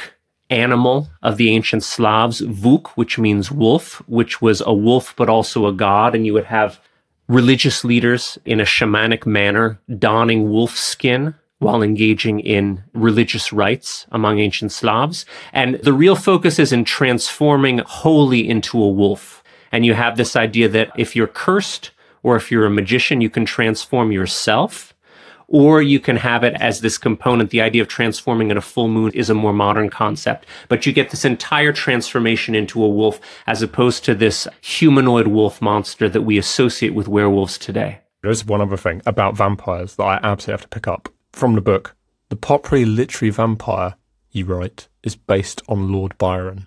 animal 0.55 1.09
of 1.21 1.37
the 1.37 1.49
ancient 1.49 1.83
Slavs, 1.83 2.41
Vuk, 2.41 2.87
which 2.95 3.19
means 3.19 3.51
wolf, 3.51 4.01
which 4.07 4.41
was 4.41 4.61
a 4.65 4.73
wolf 4.73 5.13
but 5.15 5.29
also 5.29 5.67
a 5.67 5.73
god. 5.73 6.15
And 6.15 6.25
you 6.25 6.33
would 6.33 6.45
have 6.45 6.79
religious 7.27 7.83
leaders 7.83 8.37
in 8.45 8.59
a 8.59 8.63
shamanic 8.63 9.25
manner 9.25 9.79
donning 9.99 10.49
wolf 10.49 10.77
skin 10.77 11.35
while 11.59 11.81
engaging 11.81 12.39
in 12.39 12.83
religious 12.93 13.53
rites 13.53 14.05
among 14.11 14.39
ancient 14.39 14.71
Slavs. 14.71 15.25
And 15.53 15.75
the 15.75 15.93
real 15.93 16.15
focus 16.15 16.59
is 16.59 16.71
in 16.71 16.83
transforming 16.83 17.79
wholly 17.79 18.47
into 18.47 18.81
a 18.81 18.89
wolf. 18.89 19.43
And 19.71 19.85
you 19.85 19.93
have 19.93 20.17
this 20.17 20.35
idea 20.35 20.69
that 20.69 20.91
if 20.97 21.15
you're 21.15 21.27
cursed 21.27 21.91
or 22.23 22.35
if 22.35 22.51
you're 22.51 22.65
a 22.65 22.71
magician, 22.71 23.21
you 23.21 23.29
can 23.29 23.45
transform 23.45 24.11
yourself 24.11 24.94
or 25.47 25.81
you 25.81 25.99
can 25.99 26.17
have 26.17 26.43
it 26.43 26.53
as 26.55 26.81
this 26.81 26.97
component. 26.97 27.49
The 27.49 27.61
idea 27.61 27.81
of 27.81 27.87
transforming 27.87 28.51
in 28.51 28.57
a 28.57 28.61
full 28.61 28.87
moon 28.87 29.11
is 29.13 29.29
a 29.29 29.33
more 29.33 29.53
modern 29.53 29.89
concept, 29.89 30.45
but 30.69 30.85
you 30.85 30.93
get 30.93 31.09
this 31.09 31.25
entire 31.25 31.73
transformation 31.73 32.55
into 32.55 32.83
a 32.83 32.89
wolf 32.89 33.19
as 33.47 33.61
opposed 33.61 34.03
to 34.05 34.15
this 34.15 34.47
humanoid 34.61 35.27
wolf 35.27 35.61
monster 35.61 36.09
that 36.09 36.23
we 36.23 36.37
associate 36.37 36.93
with 36.93 37.07
werewolves 37.07 37.57
today. 37.57 37.99
There's 38.23 38.45
one 38.45 38.61
other 38.61 38.77
thing 38.77 39.01
about 39.05 39.37
vampires 39.37 39.95
that 39.95 40.03
I 40.03 40.19
absolutely 40.23 40.53
have 40.53 40.61
to 40.61 40.67
pick 40.69 40.87
up 40.87 41.09
from 41.31 41.53
the 41.55 41.61
book. 41.61 41.95
The 42.29 42.35
popular 42.35 42.85
literary 42.85 43.29
vampire, 43.29 43.95
you 44.31 44.45
write, 44.45 44.87
is 45.03 45.15
based 45.15 45.61
on 45.69 45.91
Lord 45.91 46.17
Byron, 46.17 46.65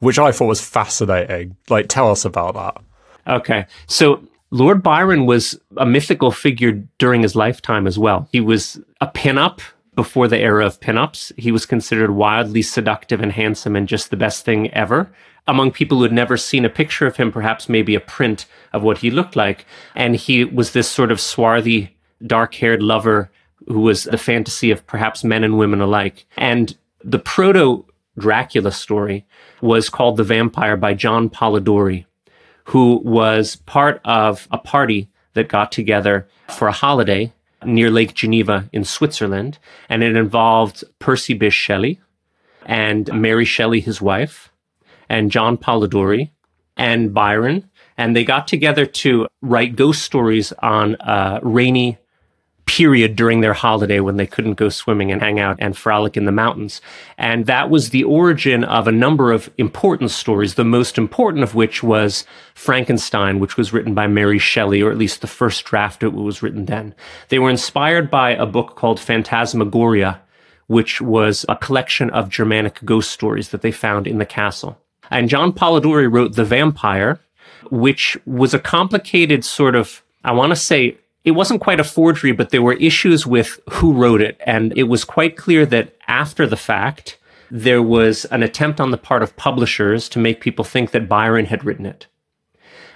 which 0.00 0.18
I 0.18 0.32
thought 0.32 0.46
was 0.46 0.60
fascinating. 0.60 1.56
Like, 1.68 1.88
tell 1.88 2.10
us 2.10 2.24
about 2.24 2.54
that. 2.54 2.82
Okay. 3.28 3.66
So 3.86 4.24
Lord 4.50 4.82
Byron 4.82 5.26
was 5.26 5.60
a 5.76 5.84
mythical 5.84 6.30
figure 6.30 6.72
during 6.98 7.22
his 7.22 7.36
lifetime 7.36 7.86
as 7.86 7.98
well. 7.98 8.28
He 8.32 8.40
was 8.40 8.80
a 9.00 9.06
pinup 9.06 9.60
before 9.94 10.28
the 10.28 10.38
era 10.38 10.64
of 10.64 10.80
pinups. 10.80 11.32
He 11.36 11.52
was 11.52 11.66
considered 11.66 12.12
wildly 12.12 12.62
seductive 12.62 13.20
and 13.20 13.32
handsome 13.32 13.76
and 13.76 13.88
just 13.88 14.10
the 14.10 14.16
best 14.16 14.44
thing 14.44 14.70
ever. 14.72 15.10
Among 15.46 15.70
people 15.70 15.98
who 15.98 16.04
had 16.04 16.12
never 16.12 16.36
seen 16.36 16.64
a 16.64 16.70
picture 16.70 17.06
of 17.06 17.16
him, 17.16 17.32
perhaps 17.32 17.68
maybe 17.68 17.94
a 17.94 18.00
print 18.00 18.46
of 18.72 18.82
what 18.82 18.98
he 18.98 19.10
looked 19.10 19.36
like. 19.36 19.66
And 19.94 20.14
he 20.14 20.44
was 20.44 20.72
this 20.72 20.88
sort 20.88 21.10
of 21.10 21.20
swarthy, 21.20 21.96
dark 22.26 22.54
haired 22.54 22.82
lover 22.82 23.30
who 23.66 23.80
was 23.80 24.04
the 24.04 24.18
fantasy 24.18 24.70
of 24.70 24.86
perhaps 24.86 25.24
men 25.24 25.44
and 25.44 25.58
women 25.58 25.80
alike. 25.80 26.26
And 26.36 26.76
the 27.04 27.18
proto 27.18 27.84
Dracula 28.18 28.72
story 28.72 29.26
was 29.60 29.88
called 29.88 30.16
The 30.16 30.24
Vampire 30.24 30.76
by 30.76 30.94
John 30.94 31.30
Polidori 31.30 32.04
who 32.68 33.00
was 33.02 33.56
part 33.56 33.98
of 34.04 34.46
a 34.50 34.58
party 34.58 35.08
that 35.32 35.48
got 35.48 35.72
together 35.72 36.28
for 36.50 36.68
a 36.68 36.72
holiday 36.72 37.32
near 37.64 37.90
Lake 37.90 38.12
Geneva 38.12 38.68
in 38.74 38.84
Switzerland. 38.84 39.58
And 39.88 40.02
it 40.02 40.14
involved 40.16 40.84
Percy 40.98 41.38
Bysshe 41.38 41.52
Shelley 41.52 41.98
and 42.66 43.10
Mary 43.14 43.46
Shelley, 43.46 43.80
his 43.80 44.02
wife, 44.02 44.52
and 45.08 45.30
John 45.30 45.56
Polidori 45.56 46.30
and 46.76 47.14
Byron. 47.14 47.70
And 47.96 48.14
they 48.14 48.24
got 48.24 48.46
together 48.46 48.84
to 48.84 49.26
write 49.40 49.74
ghost 49.74 50.02
stories 50.02 50.52
on 50.58 50.96
a 51.00 51.40
rainy 51.42 51.96
period 52.68 53.16
during 53.16 53.40
their 53.40 53.54
holiday 53.54 53.98
when 53.98 54.18
they 54.18 54.26
couldn't 54.26 54.54
go 54.54 54.68
swimming 54.68 55.10
and 55.10 55.22
hang 55.22 55.40
out 55.40 55.56
and 55.58 55.74
frolic 55.74 56.18
in 56.18 56.26
the 56.26 56.30
mountains. 56.30 56.82
And 57.16 57.46
that 57.46 57.70
was 57.70 57.88
the 57.88 58.04
origin 58.04 58.62
of 58.62 58.86
a 58.86 58.92
number 58.92 59.32
of 59.32 59.50
important 59.56 60.10
stories, 60.10 60.54
the 60.54 60.66
most 60.66 60.98
important 60.98 61.42
of 61.42 61.54
which 61.54 61.82
was 61.82 62.26
Frankenstein, 62.54 63.40
which 63.40 63.56
was 63.56 63.72
written 63.72 63.94
by 63.94 64.06
Mary 64.06 64.38
Shelley, 64.38 64.82
or 64.82 64.90
at 64.90 64.98
least 64.98 65.22
the 65.22 65.26
first 65.26 65.64
draft 65.64 66.02
of 66.02 66.12
it 66.12 66.18
was 66.18 66.42
written 66.42 66.66
then. 66.66 66.94
They 67.30 67.38
were 67.38 67.48
inspired 67.48 68.10
by 68.10 68.32
a 68.32 68.44
book 68.44 68.76
called 68.76 69.00
Phantasmagoria, 69.00 70.20
which 70.66 71.00
was 71.00 71.46
a 71.48 71.56
collection 71.56 72.10
of 72.10 72.28
Germanic 72.28 72.84
ghost 72.84 73.10
stories 73.10 73.48
that 73.48 73.62
they 73.62 73.72
found 73.72 74.06
in 74.06 74.18
the 74.18 74.26
castle. 74.26 74.78
And 75.10 75.30
John 75.30 75.54
Polidori 75.54 76.12
wrote 76.12 76.34
The 76.34 76.44
Vampire, 76.44 77.18
which 77.70 78.18
was 78.26 78.52
a 78.52 78.58
complicated 78.58 79.42
sort 79.42 79.74
of, 79.74 80.02
I 80.22 80.32
want 80.32 80.50
to 80.50 80.56
say, 80.56 80.98
it 81.28 81.32
wasn't 81.32 81.60
quite 81.60 81.78
a 81.78 81.84
forgery, 81.84 82.32
but 82.32 82.50
there 82.50 82.62
were 82.62 82.72
issues 82.74 83.26
with 83.26 83.60
who 83.70 83.92
wrote 83.92 84.22
it. 84.22 84.40
And 84.46 84.76
it 84.76 84.84
was 84.84 85.04
quite 85.04 85.36
clear 85.36 85.66
that 85.66 85.94
after 86.08 86.46
the 86.46 86.56
fact, 86.56 87.18
there 87.50 87.82
was 87.82 88.24
an 88.26 88.42
attempt 88.42 88.80
on 88.80 88.90
the 88.90 88.98
part 88.98 89.22
of 89.22 89.36
publishers 89.36 90.08
to 90.10 90.18
make 90.18 90.40
people 90.40 90.64
think 90.64 90.90
that 90.90 91.08
Byron 91.08 91.44
had 91.46 91.64
written 91.64 91.86
it. 91.86 92.06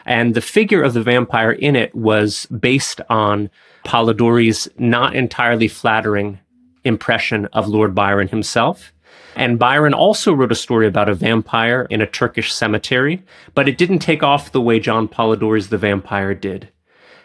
And 0.05 0.35
the 0.35 0.40
figure 0.40 0.83
of 0.83 0.95
the 0.95 1.03
vampire 1.03 1.53
in 1.53 1.77
it 1.77 1.95
was 1.95 2.47
based 2.47 3.01
on 3.09 3.51
Polidori's 3.85 4.68
not 4.79 5.14
entirely 5.14 5.68
flattering 5.68 6.38
impression 6.85 7.47
of 7.53 7.68
Lord 7.68 7.95
Byron 7.95 8.29
himself. 8.29 8.92
And 9.37 9.59
Byron 9.59 9.95
also 9.95 10.33
wrote 10.33 10.53
a 10.53 10.57
story 10.57 10.87
about 10.87 11.09
a 11.09 11.14
vampire 11.14 11.87
in 11.90 12.01
a 12.01 12.07
Turkish 12.07 12.53
cemetery, 12.53 13.23
but 13.55 13.68
it 13.68 13.79
didn't 13.79 14.01
take 14.01 14.23
off 14.23 14.53
the 14.53 14.61
way 14.61 14.81
John 14.81 15.07
Polidori's 15.07 15.68
The 15.68 15.79
Vampire 15.79 16.35
did. 16.35 16.71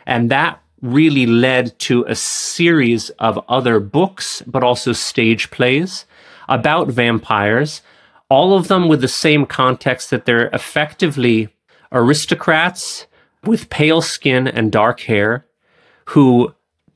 And 0.05 0.29
that 0.31 0.61
really 0.81 1.25
led 1.25 1.77
to 1.79 2.05
a 2.07 2.15
series 2.15 3.09
of 3.11 3.43
other 3.49 3.79
books, 3.79 4.41
but 4.45 4.63
also 4.63 4.93
stage 4.93 5.49
plays 5.49 6.05
about 6.47 6.87
vampires, 6.87 7.81
all 8.29 8.55
of 8.55 8.67
them 8.67 8.87
with 8.87 9.01
the 9.01 9.07
same 9.07 9.45
context 9.45 10.09
that 10.09 10.25
they're 10.25 10.49
effectively 10.49 11.49
aristocrats 11.91 13.07
with 13.43 13.69
pale 13.69 14.01
skin 14.01 14.47
and 14.47 14.71
dark 14.71 15.01
hair 15.01 15.45
who 16.05 16.53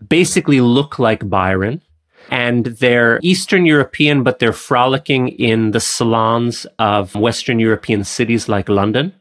basically 0.07 0.61
look 0.61 0.99
like 0.99 1.29
Byron. 1.29 1.81
And 2.29 2.65
they're 2.65 3.19
Eastern 3.23 3.65
European, 3.65 4.23
but 4.23 4.39
they're 4.39 4.53
frolicking 4.53 5.29
in 5.29 5.71
the 5.71 5.79
salons 5.79 6.65
of 6.79 7.15
Western 7.15 7.59
European 7.59 8.03
cities 8.03 8.47
like 8.47 8.69
London 8.69 9.13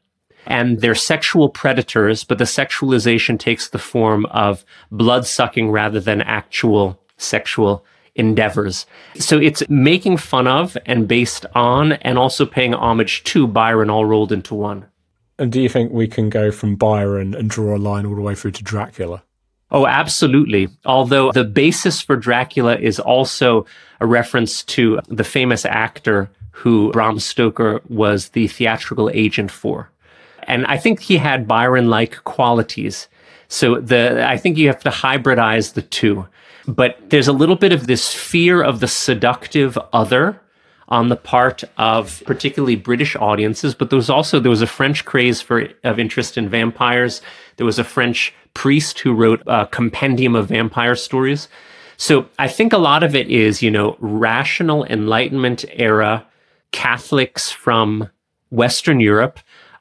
and 0.47 0.81
they're 0.81 0.95
sexual 0.95 1.49
predators, 1.49 2.25
but 2.25 2.39
the 2.39 2.45
sexualization 2.45 3.39
takes 3.39 3.69
the 3.69 3.79
form 3.79 4.27
of 4.27 4.65
blood 4.91 5.27
sucking 5.27 5.71
rather 5.71 6.01
than 6.01 6.23
actual 6.23 7.01
sexual 7.17 7.85
endeavors. 8.15 8.87
So 9.17 9.39
it's 9.39 9.63
making 9.69 10.17
fun 10.17 10.47
of 10.47 10.77
and 10.87 11.07
based 11.07 11.47
on 11.55 11.93
and 11.93 12.19
also 12.19 12.47
paying 12.47 12.75
homage 12.75 13.25
to 13.25 13.47
Byron 13.47 13.91
all 13.91 14.05
rolled 14.05 14.33
into 14.33 14.55
one. 14.55 14.87
And 15.39 15.51
do 15.51 15.61
you 15.61 15.69
think 15.69 15.93
we 15.93 16.07
can 16.07 16.29
go 16.29 16.51
from 16.51 16.77
Byron 16.77 17.35
and 17.35 17.49
draw 17.49 17.77
a 17.77 17.79
line 17.79 18.05
all 18.05 18.15
the 18.15 18.21
way 18.21 18.35
through 18.35 18.51
to 18.53 18.63
Dracula? 18.63 19.23
Oh, 19.71 19.87
absolutely. 19.87 20.69
Although 20.85 21.33
the 21.33 21.45
basis 21.45 22.03
for 22.03 22.17
Dracula 22.17 22.77
is 22.77 22.99
also 22.99 23.67
a 24.01 24.07
reference 24.07 24.65
to 24.65 25.01
the 25.09 25.25
famous 25.25 25.65
actor 25.65 26.29
who 26.51 26.91
Bram 26.91 27.21
Stoker 27.21 27.81
was 27.89 28.31
the 28.31 28.49
theatrical 28.49 29.09
agent 29.11 29.51
for. 29.51 29.91
And 30.45 30.67
I 30.67 30.77
think 30.77 31.01
he 31.01 31.17
had 31.17 31.49
Byron 31.49 31.89
like 31.89 32.25
qualities. 32.25 33.09
So 33.49 33.81
the 33.81 34.27
I 34.27 34.37
think 34.37 34.57
you 34.57 34.69
have 34.69 34.83
to 34.85 34.91
hybridize 34.91 35.75
the 35.75 35.83
two. 35.83 36.27
But 36.67 36.99
there's 37.11 37.29
a 37.29 37.33
little 37.33 37.57
bit 37.57 37.73
of 37.73 37.87
this 37.87 38.15
fear 38.15 38.63
of 38.63 38.81
the 38.81 38.89
seductive 38.89 39.79
other 39.93 40.41
on 40.89 41.09
the 41.09 41.17
part 41.17 41.63
of 41.79 42.23
particularly 42.27 42.77
British 42.77 43.15
audiences, 43.17 43.75
but 43.75 43.91
there 43.91 43.97
was 43.97 44.11
also 44.11 44.41
there 44.41 44.51
was 44.51 44.63
a 44.63 44.67
French 44.67 45.05
craze 45.05 45.41
for 45.41 45.69
of 45.85 45.99
interest 45.99 46.37
in 46.37 46.49
vampires. 46.49 47.23
There 47.57 47.67
was 47.67 47.79
a 47.79 47.85
French 47.85 48.35
priest 48.55 48.99
who 48.99 49.15
wrote 49.15 49.43
a 49.47 49.67
compendium 49.67 50.35
of 50.35 50.49
vampire 50.49 50.97
stories. 50.97 51.49
So 51.97 52.27
I 52.39 52.49
think 52.49 52.73
a 52.73 52.79
lot 52.79 53.03
of 53.03 53.15
it 53.15 53.29
is, 53.29 53.63
you 53.63 53.71
know, 53.71 53.97
rational 54.01 54.85
Enlightenment 54.85 55.65
era 55.73 56.27
Catholics 56.73 57.51
from 57.51 58.09
Western 58.51 59.01
Europe 59.01 59.39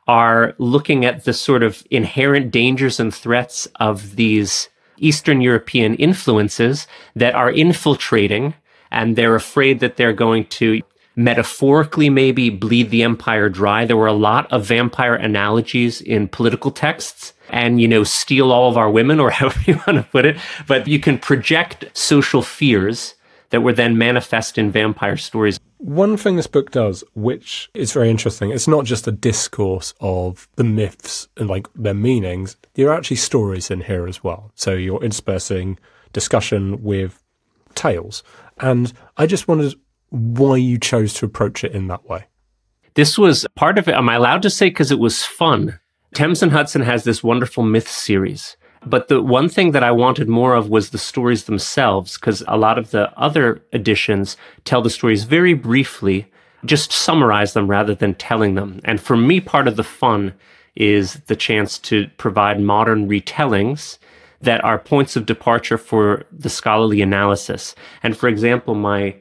are 0.10 0.56
looking 0.58 1.06
at 1.06 1.24
the 1.24 1.34
sort 1.34 1.62
of 1.62 1.86
inherent 1.92 2.50
dangers 2.50 3.00
and 3.00 3.14
threats 3.14 3.68
of 3.80 4.16
these 4.16 4.68
Eastern 4.98 5.40
European 5.40 5.94
influences 5.96 6.88
that 7.16 7.36
are 7.36 7.52
infiltrating, 7.52 8.56
and 8.90 9.16
they're 9.16 9.36
afraid 9.36 9.82
that 9.82 9.98
they're 9.98 10.12
going 10.12 10.46
to 10.46 10.82
metaphorically 11.16 12.10
maybe 12.10 12.50
bleed 12.50 12.90
the 12.90 13.04
empire 13.04 13.50
dry. 13.50 13.86
There 13.86 13.98
were 13.98 14.08
a 14.08 14.14
lot 14.14 14.52
of 14.52 14.66
vampire 14.66 15.14
analogies 15.14 16.02
in 16.02 16.28
political 16.28 16.72
texts 16.72 17.34
and, 17.52 17.80
you 17.80 17.88
know, 17.88 18.04
steal 18.04 18.52
all 18.52 18.68
of 18.68 18.78
our 18.78 18.90
women 18.90 19.20
or 19.20 19.30
however 19.40 19.60
you 19.68 19.76
want 19.86 20.00
to 20.00 20.08
put 20.12 20.26
it. 20.26 20.38
But 20.66 20.88
you 20.88 21.00
can 21.00 21.20
project 21.20 21.86
social 21.96 22.42
fears 22.42 23.14
that 23.52 23.62
were 23.62 23.74
then 23.74 23.96
manifest 23.96 24.58
in 24.58 24.72
vampire 24.72 25.18
stories. 25.18 25.60
One 25.80 26.18
thing 26.18 26.36
this 26.36 26.46
book 26.46 26.72
does, 26.72 27.06
which 27.14 27.70
is 27.74 27.94
very 27.94 28.10
interesting, 28.10 28.52
it's 28.52 28.68
not 28.68 28.84
just 28.84 29.08
a 29.08 29.14
discourse 29.14 29.94
of 30.02 30.50
the 30.58 30.66
myths 30.66 31.30
and 31.38 31.50
like 31.50 31.68
their 31.74 31.94
meanings. 31.94 32.58
There 32.74 32.90
are 32.90 32.98
actually 32.98 33.16
stories 33.16 33.72
in 33.72 33.82
here 33.82 34.06
as 34.06 34.22
well. 34.22 34.52
So 34.56 34.74
you're 34.74 35.02
interspersing 35.02 35.80
discussion 36.12 36.84
with 36.84 37.24
tales. 37.76 38.24
And 38.58 38.92
I 39.16 39.26
just 39.26 39.48
wondered 39.48 39.74
why 40.10 40.58
you 40.58 40.78
chose 40.78 41.14
to 41.14 41.26
approach 41.26 41.64
it 41.64 41.72
in 41.72 41.88
that 41.88 42.04
way. 42.10 42.26
This 42.96 43.18
was 43.18 43.48
part 43.56 43.78
of 43.78 43.88
it. 43.88 43.96
Am 43.96 44.10
I 44.10 44.16
allowed 44.16 44.42
to 44.42 44.50
say 44.50 44.68
because 44.70 44.92
it 44.92 45.00
was 45.00 45.24
fun? 45.24 45.80
Thames 46.14 46.44
and 46.44 46.52
Hudson 46.52 46.82
has 46.82 47.06
this 47.06 47.24
wonderful 47.24 47.64
myth 47.64 47.88
series 47.88 48.58
but 48.86 49.08
the 49.08 49.22
one 49.22 49.50
thing 49.50 49.72
that 49.72 49.84
I 49.84 49.92
wanted 49.92 50.30
more 50.30 50.56
of 50.56 50.70
was 50.70 50.90
the 50.90 50.98
stories 50.98 51.46
themselves, 51.46 52.18
because 52.18 52.44
a 52.48 52.58
lot 52.58 52.78
of 52.78 52.92
the 52.92 53.12
other 53.18 53.62
editions 53.74 54.38
tell 54.64 54.82
the 54.82 54.90
stories 54.90 55.24
very 55.26 55.54
briefly, 55.54 56.32
just 56.66 56.92
summarize 56.92 57.54
them 57.54 57.70
rather 57.70 57.96
than 57.96 58.16
telling 58.16 58.56
them. 58.56 58.80
And 58.84 59.00
for 59.02 59.18
me, 59.18 59.40
part 59.42 59.68
of 59.68 59.76
the 59.76 59.84
fun 59.84 60.34
is 60.76 61.16
the 61.28 61.36
chance 61.36 61.78
to 61.80 62.08
provide 62.18 62.62
modern 62.62 63.10
retellings 63.10 63.98
that 64.42 64.64
are 64.64 64.80
points 64.80 65.16
of 65.16 65.26
departure 65.26 65.78
for 65.78 66.24
the 66.32 66.50
scholarly 66.50 67.02
analysis. 67.02 67.76
And 68.02 68.16
for 68.16 68.30
example, 68.30 68.76
my 68.76 69.16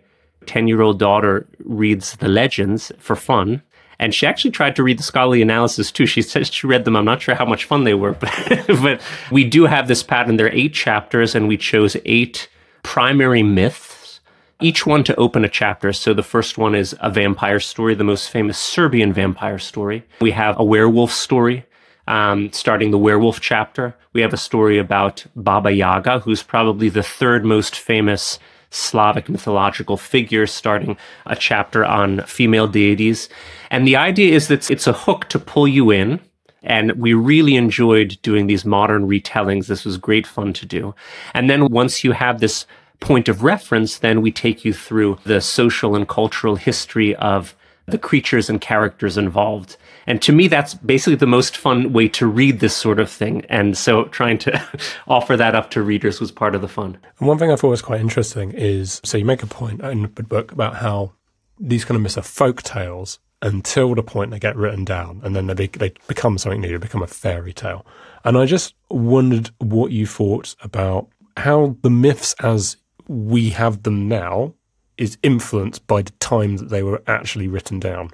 10 0.47 0.69
year 0.69 0.81
old 0.81 0.99
daughter 0.99 1.47
reads 1.59 2.17
the 2.17 2.29
legends 2.29 2.93
for 2.99 3.17
fun 3.17 3.63
And 3.99 4.15
she 4.15 4.27
actually 4.27 4.53
tried 4.53 4.77
to 4.77 4.83
read 4.83 4.99
the 4.99 5.03
scholarly 5.03 5.43
analysis 5.43 5.91
too. 5.91 6.07
She 6.07 6.23
said 6.23 6.47
she 6.47 6.67
read 6.67 6.85
them. 6.85 6.97
I'm 6.97 7.05
not 7.05 7.21
sure 7.21 7.35
how 7.35 7.45
much 7.45 7.65
fun 7.65 7.85
they 7.85 7.95
were, 7.95 8.13
but, 8.21 8.31
but 8.69 9.01
we 9.31 9.45
do 9.45 9.65
have 9.65 9.89
this 9.89 10.03
pattern. 10.03 10.37
There 10.37 10.47
are 10.47 10.53
eight 10.53 10.75
chapters, 10.75 11.35
and 11.35 11.49
we 11.49 11.57
chose 11.57 11.97
eight 12.05 12.49
primary 12.83 13.43
myths, 13.43 14.21
each 14.61 14.87
one 14.87 15.05
to 15.05 15.17
open 15.17 15.45
a 15.45 15.49
chapter. 15.49 15.93
So 15.93 16.15
the 16.15 16.23
first 16.23 16.59
one 16.59 16.75
is 16.75 16.97
a 17.01 17.11
vampire 17.11 17.61
story, 17.61 17.95
the 17.95 18.05
most 18.05 18.31
famous 18.31 18.59
Serbian 18.59 19.13
vampire 19.13 19.59
story. 19.59 20.05
We 20.21 20.31
have 20.31 20.59
a 20.59 20.65
werewolf 20.65 21.13
story, 21.13 21.67
um, 22.07 22.53
starting 22.53 22.93
the 22.93 22.99
werewolf 22.99 23.41
chapter. 23.41 23.97
We 24.13 24.21
have 24.21 24.33
a 24.33 24.39
story 24.39 24.79
about 24.79 25.27
Baba 25.35 25.73
Yaga, 25.73 26.21
who's 26.21 26.43
probably 26.43 26.89
the 26.89 27.03
third 27.03 27.45
most 27.45 27.77
famous 27.77 28.39
Slavic 28.71 29.29
mythological 29.29 29.97
figures, 29.97 30.53
starting 30.53 30.97
a 31.27 31.35
chapter 31.35 31.85
on 31.85 32.23
female 32.23 32.67
deities. 32.67 33.29
And 33.71 33.87
the 33.87 33.97
idea 33.97 34.35
is 34.35 34.49
that 34.49 34.71
it's 34.71 34.87
a 34.87 34.93
hook 34.93 35.29
to 35.31 35.39
pull 35.39 35.67
you 35.67 35.91
in. 35.91 36.21
And 36.63 36.93
we 36.93 37.15
really 37.15 37.55
enjoyed 37.55 38.19
doing 38.23 38.47
these 38.47 38.65
modern 38.65 39.09
retellings. 39.09 39.69
This 39.69 39.85
was 39.85 39.97
great 39.97 40.27
fun 40.27 40.53
to 40.55 40.67
do. 40.67 40.95
And 41.33 41.49
then 41.49 41.69
once 41.69 42.03
you 42.03 42.13
have 42.13 42.41
this 42.41 42.67
point 43.01 43.29
of 43.29 43.43
reference, 43.43 43.99
then 43.99 44.21
we 44.21 44.33
take 44.33 44.65
you 44.65 44.73
through 44.73 45.19
the 45.25 45.41
social 45.41 45.95
and 45.95 46.09
cultural 46.09 46.57
history 46.57 47.15
of 47.17 47.55
the 47.87 47.99
creatures 47.99 48.51
and 48.51 48.61
characters 48.61 49.17
involved. 49.17 49.77
And 50.09 50.23
to 50.23 50.33
me, 50.33 50.49
that's 50.49 50.73
basically 50.73 51.17
the 51.17 51.27
most 51.27 51.55
fun 51.55 51.93
way 51.93 52.09
to 52.09 52.27
read 52.27 52.61
this 52.61 52.75
sort 52.75 52.99
of 52.99 53.11
thing. 53.11 53.45
And 53.51 53.77
so 53.77 54.05
trying 54.05 54.39
to 54.39 54.67
offer 55.07 55.37
that 55.37 55.55
up 55.55 55.71
to 55.73 55.83
readers 55.83 56.19
was 56.19 56.33
part 56.33 56.55
of 56.55 56.63
the 56.63 56.67
fun. 56.67 56.97
And 57.19 57.29
one 57.29 57.37
thing 57.37 57.53
I 57.53 57.57
thought 57.57 57.69
was 57.69 57.83
quite 57.83 58.01
interesting 58.01 58.53
is 58.53 59.03
so 59.05 59.19
you 59.19 59.27
make 59.27 59.43
a 59.43 59.47
point 59.47 59.83
in 59.83 60.11
the 60.15 60.23
book 60.23 60.51
about 60.51 60.77
how 60.77 61.13
these 61.61 61.85
kind 61.85 61.97
of 61.97 62.01
myths 62.01 62.17
are 62.17 62.23
folk 62.23 62.63
tales 62.63 63.19
until 63.43 63.95
the 63.95 64.03
point 64.03 64.31
they 64.31 64.39
get 64.39 64.57
written 64.57 64.83
down 64.83 65.21
and 65.23 65.37
then 65.37 65.47
they, 65.49 65.67
they 65.67 65.93
become 66.07 66.39
something 66.39 66.63
new, 66.63 66.79
they 66.79 66.87
become 66.87 67.03
a 67.03 67.07
fairy 67.07 67.53
tale. 67.53 67.85
And 68.25 68.39
I 68.39 68.47
just 68.47 68.75
wondered 68.89 69.51
what 69.59 69.93
you 69.93 70.07
thought 70.07 70.57
about 70.63 71.11
how 71.37 71.77
the 71.83 71.91
myths 71.91 72.35
as 72.41 72.79
we 73.09 73.51
have 73.51 73.83
them 73.83 74.09
now 74.09 74.55
is 74.97 75.19
influenced 75.23 75.87
by 75.87 76.01
the 76.01 76.13
time 76.13 76.57
that 76.57 76.71
they 76.71 76.83
were 76.83 77.03
actually 77.07 77.47
written 77.47 77.79
down. 77.79 78.11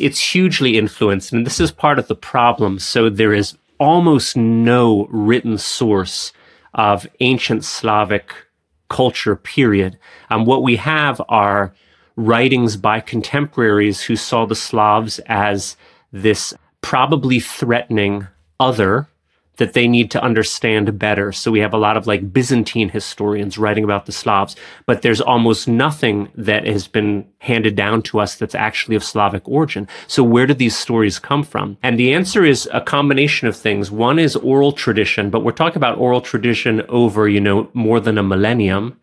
It's 0.00 0.32
hugely 0.32 0.78
influenced, 0.78 1.32
and 1.32 1.46
this 1.46 1.60
is 1.60 1.70
part 1.70 1.98
of 1.98 2.08
the 2.08 2.14
problem. 2.16 2.78
So 2.78 3.10
there 3.10 3.32
is 3.32 3.56
almost 3.78 4.36
no 4.36 5.06
written 5.10 5.58
source 5.58 6.32
of 6.74 7.06
ancient 7.20 7.64
Slavic 7.64 8.32
culture, 8.88 9.36
period. 9.36 9.98
Um, 10.30 10.44
what 10.44 10.62
we 10.62 10.76
have 10.76 11.20
are 11.28 11.74
writings 12.16 12.76
by 12.76 13.00
contemporaries 13.00 14.02
who 14.02 14.16
saw 14.16 14.46
the 14.46 14.54
Slavs 14.54 15.18
as 15.26 15.76
this 16.12 16.54
probably 16.80 17.40
threatening 17.40 18.26
other 18.58 19.08
that 19.56 19.74
they 19.74 19.86
need 19.86 20.10
to 20.10 20.22
understand 20.22 20.98
better. 20.98 21.32
So 21.32 21.50
we 21.50 21.60
have 21.60 21.74
a 21.74 21.78
lot 21.78 21.96
of 21.96 22.06
like 22.06 22.32
Byzantine 22.32 22.88
historians 22.88 23.58
writing 23.58 23.84
about 23.84 24.06
the 24.06 24.12
Slavs, 24.12 24.56
but 24.86 25.02
there's 25.02 25.20
almost 25.20 25.68
nothing 25.68 26.30
that 26.34 26.66
has 26.66 26.88
been 26.88 27.26
handed 27.38 27.76
down 27.76 28.02
to 28.02 28.20
us 28.20 28.36
that's 28.36 28.54
actually 28.54 28.96
of 28.96 29.04
Slavic 29.04 29.46
origin. 29.46 29.86
So 30.06 30.24
where 30.24 30.46
did 30.46 30.58
these 30.58 30.76
stories 30.76 31.18
come 31.18 31.42
from? 31.42 31.76
And 31.82 31.98
the 31.98 32.14
answer 32.14 32.44
is 32.44 32.68
a 32.72 32.80
combination 32.80 33.48
of 33.48 33.56
things. 33.56 33.90
One 33.90 34.18
is 34.18 34.34
oral 34.36 34.72
tradition, 34.72 35.28
but 35.28 35.44
we're 35.44 35.52
talking 35.52 35.76
about 35.76 35.98
oral 35.98 36.22
tradition 36.22 36.82
over, 36.88 37.28
you 37.28 37.40
know, 37.40 37.68
more 37.74 38.00
than 38.00 38.16
a 38.16 38.22
millennium. 38.22 38.96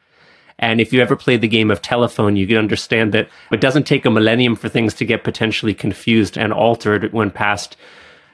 And 0.59 0.81
if 0.81 0.91
you 0.91 1.01
ever 1.01 1.15
played 1.15 1.41
the 1.41 1.47
game 1.47 1.69
of 1.69 1.83
telephone, 1.83 2.35
you 2.35 2.47
can 2.47 2.57
understand 2.57 3.13
that 3.13 3.29
it 3.51 3.61
doesn't 3.61 3.83
take 3.83 4.05
a 4.05 4.09
millennium 4.09 4.55
for 4.55 4.69
things 4.69 4.95
to 4.95 5.05
get 5.05 5.23
potentially 5.23 5.75
confused 5.75 6.35
and 6.35 6.51
altered 6.51 7.13
when 7.13 7.29
passed 7.29 7.77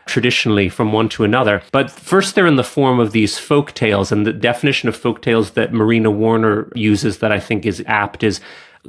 traditionally 0.05 0.69
from 0.69 0.91
one 0.91 1.09
to 1.09 1.23
another. 1.23 1.61
But 1.71 1.89
first, 1.89 2.35
they're 2.35 2.47
in 2.47 2.55
the 2.55 2.63
form 2.63 2.99
of 2.99 3.11
these 3.11 3.37
folk 3.37 3.73
tales. 3.73 4.11
And 4.11 4.25
the 4.25 4.33
definition 4.33 4.89
of 4.89 4.95
folk 4.95 5.21
tales 5.21 5.51
that 5.51 5.73
Marina 5.73 6.11
Warner 6.11 6.71
uses 6.75 7.19
that 7.19 7.31
I 7.31 7.39
think 7.39 7.65
is 7.65 7.83
apt 7.87 8.23
is 8.23 8.39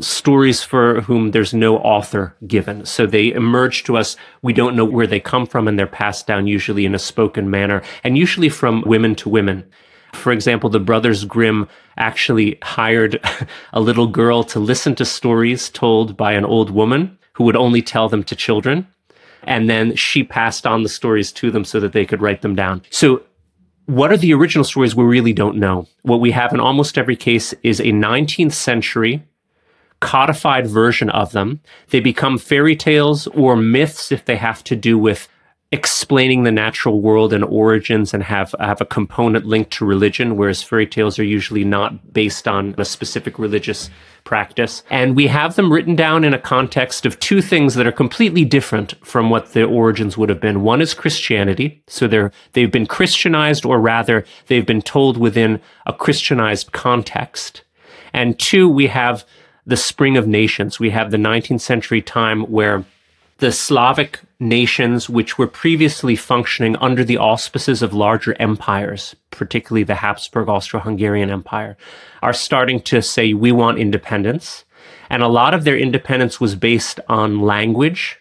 stories 0.00 0.62
for 0.62 1.02
whom 1.02 1.30
there's 1.30 1.54
no 1.54 1.78
author 1.78 2.34
given. 2.46 2.84
So 2.84 3.06
they 3.06 3.32
emerge 3.32 3.84
to 3.84 3.96
us. 3.96 4.16
We 4.42 4.52
don't 4.52 4.76
know 4.76 4.84
where 4.84 5.06
they 5.06 5.20
come 5.20 5.46
from 5.46 5.68
and 5.68 5.78
they're 5.78 5.86
passed 5.86 6.26
down 6.26 6.46
usually 6.46 6.84
in 6.84 6.94
a 6.94 6.98
spoken 6.98 7.48
manner 7.48 7.82
and 8.02 8.18
usually 8.18 8.48
from 8.48 8.82
women 8.86 9.14
to 9.16 9.28
women. 9.28 9.64
For 10.12 10.32
example, 10.32 10.70
the 10.70 10.80
Brothers 10.80 11.24
Grimm 11.24 11.68
actually 11.96 12.58
hired 12.62 13.20
a 13.72 13.80
little 13.80 14.06
girl 14.06 14.42
to 14.44 14.60
listen 14.60 14.94
to 14.96 15.04
stories 15.04 15.68
told 15.68 16.16
by 16.16 16.32
an 16.32 16.44
old 16.44 16.70
woman 16.70 17.18
who 17.34 17.44
would 17.44 17.56
only 17.56 17.82
tell 17.82 18.08
them 18.08 18.22
to 18.24 18.36
children. 18.36 18.86
And 19.46 19.68
then 19.68 19.94
she 19.96 20.24
passed 20.24 20.66
on 20.66 20.82
the 20.82 20.88
stories 20.88 21.32
to 21.32 21.50
them 21.50 21.64
so 21.64 21.80
that 21.80 21.92
they 21.92 22.04
could 22.04 22.22
write 22.22 22.42
them 22.42 22.54
down. 22.54 22.82
So 22.90 23.22
what 23.86 24.10
are 24.10 24.16
the 24.16 24.32
original 24.32 24.64
stories? 24.64 24.94
We 24.94 25.04
really 25.04 25.32
don't 25.32 25.56
know. 25.56 25.86
What 26.02 26.20
we 26.20 26.30
have 26.30 26.52
in 26.52 26.60
almost 26.60 26.96
every 26.96 27.16
case 27.16 27.54
is 27.62 27.80
a 27.80 27.84
19th 27.84 28.52
century 28.52 29.22
codified 30.00 30.66
version 30.66 31.08
of 31.10 31.32
them. 31.32 31.60
They 31.90 32.00
become 32.00 32.36
fairy 32.36 32.76
tales 32.76 33.26
or 33.28 33.56
myths 33.56 34.12
if 34.12 34.24
they 34.24 34.36
have 34.36 34.62
to 34.64 34.76
do 34.76 34.98
with 34.98 35.28
explaining 35.74 36.44
the 36.44 36.52
natural 36.52 37.00
world 37.00 37.32
and 37.32 37.42
origins 37.42 38.14
and 38.14 38.22
have 38.22 38.54
have 38.60 38.80
a 38.80 38.84
component 38.84 39.44
linked 39.44 39.72
to 39.72 39.84
religion 39.84 40.36
whereas 40.36 40.62
fairy 40.62 40.86
tales 40.86 41.18
are 41.18 41.24
usually 41.24 41.64
not 41.64 42.12
based 42.12 42.46
on 42.46 42.76
a 42.78 42.84
specific 42.84 43.40
religious 43.40 43.90
practice. 44.22 44.84
And 44.88 45.16
we 45.16 45.26
have 45.26 45.56
them 45.56 45.72
written 45.72 45.96
down 45.96 46.22
in 46.22 46.32
a 46.32 46.38
context 46.38 47.04
of 47.04 47.18
two 47.18 47.42
things 47.42 47.74
that 47.74 47.88
are 47.88 47.92
completely 47.92 48.44
different 48.44 48.94
from 49.04 49.30
what 49.30 49.52
the 49.52 49.64
origins 49.64 50.16
would 50.16 50.28
have 50.28 50.40
been. 50.40 50.62
One 50.62 50.80
is 50.80 50.94
christianity. 50.94 51.82
So 51.88 52.06
they're 52.06 52.30
they've 52.52 52.70
been 52.70 52.86
christianized 52.86 53.66
or 53.66 53.80
rather 53.80 54.24
they've 54.46 54.64
been 54.64 54.80
told 54.80 55.16
within 55.16 55.60
a 55.86 55.92
christianized 55.92 56.70
context. 56.70 57.64
And 58.12 58.38
two 58.38 58.68
we 58.68 58.86
have 58.86 59.24
the 59.66 59.76
spring 59.76 60.16
of 60.16 60.28
nations. 60.28 60.78
We 60.78 60.90
have 60.90 61.10
the 61.10 61.16
19th 61.16 61.62
century 61.62 62.00
time 62.00 62.42
where 62.42 62.84
the 63.38 63.52
Slavic 63.52 64.20
nations, 64.38 65.08
which 65.08 65.38
were 65.38 65.46
previously 65.46 66.16
functioning 66.16 66.76
under 66.76 67.02
the 67.02 67.18
auspices 67.18 67.82
of 67.82 67.92
larger 67.92 68.36
empires, 68.40 69.16
particularly 69.30 69.82
the 69.82 69.96
Habsburg 69.96 70.48
Austro 70.48 70.80
Hungarian 70.80 71.30
Empire, 71.30 71.76
are 72.22 72.32
starting 72.32 72.80
to 72.82 73.02
say, 73.02 73.34
we 73.34 73.52
want 73.52 73.78
independence. 73.78 74.64
And 75.10 75.22
a 75.22 75.28
lot 75.28 75.54
of 75.54 75.64
their 75.64 75.76
independence 75.76 76.40
was 76.40 76.54
based 76.54 77.00
on 77.08 77.40
language 77.40 78.18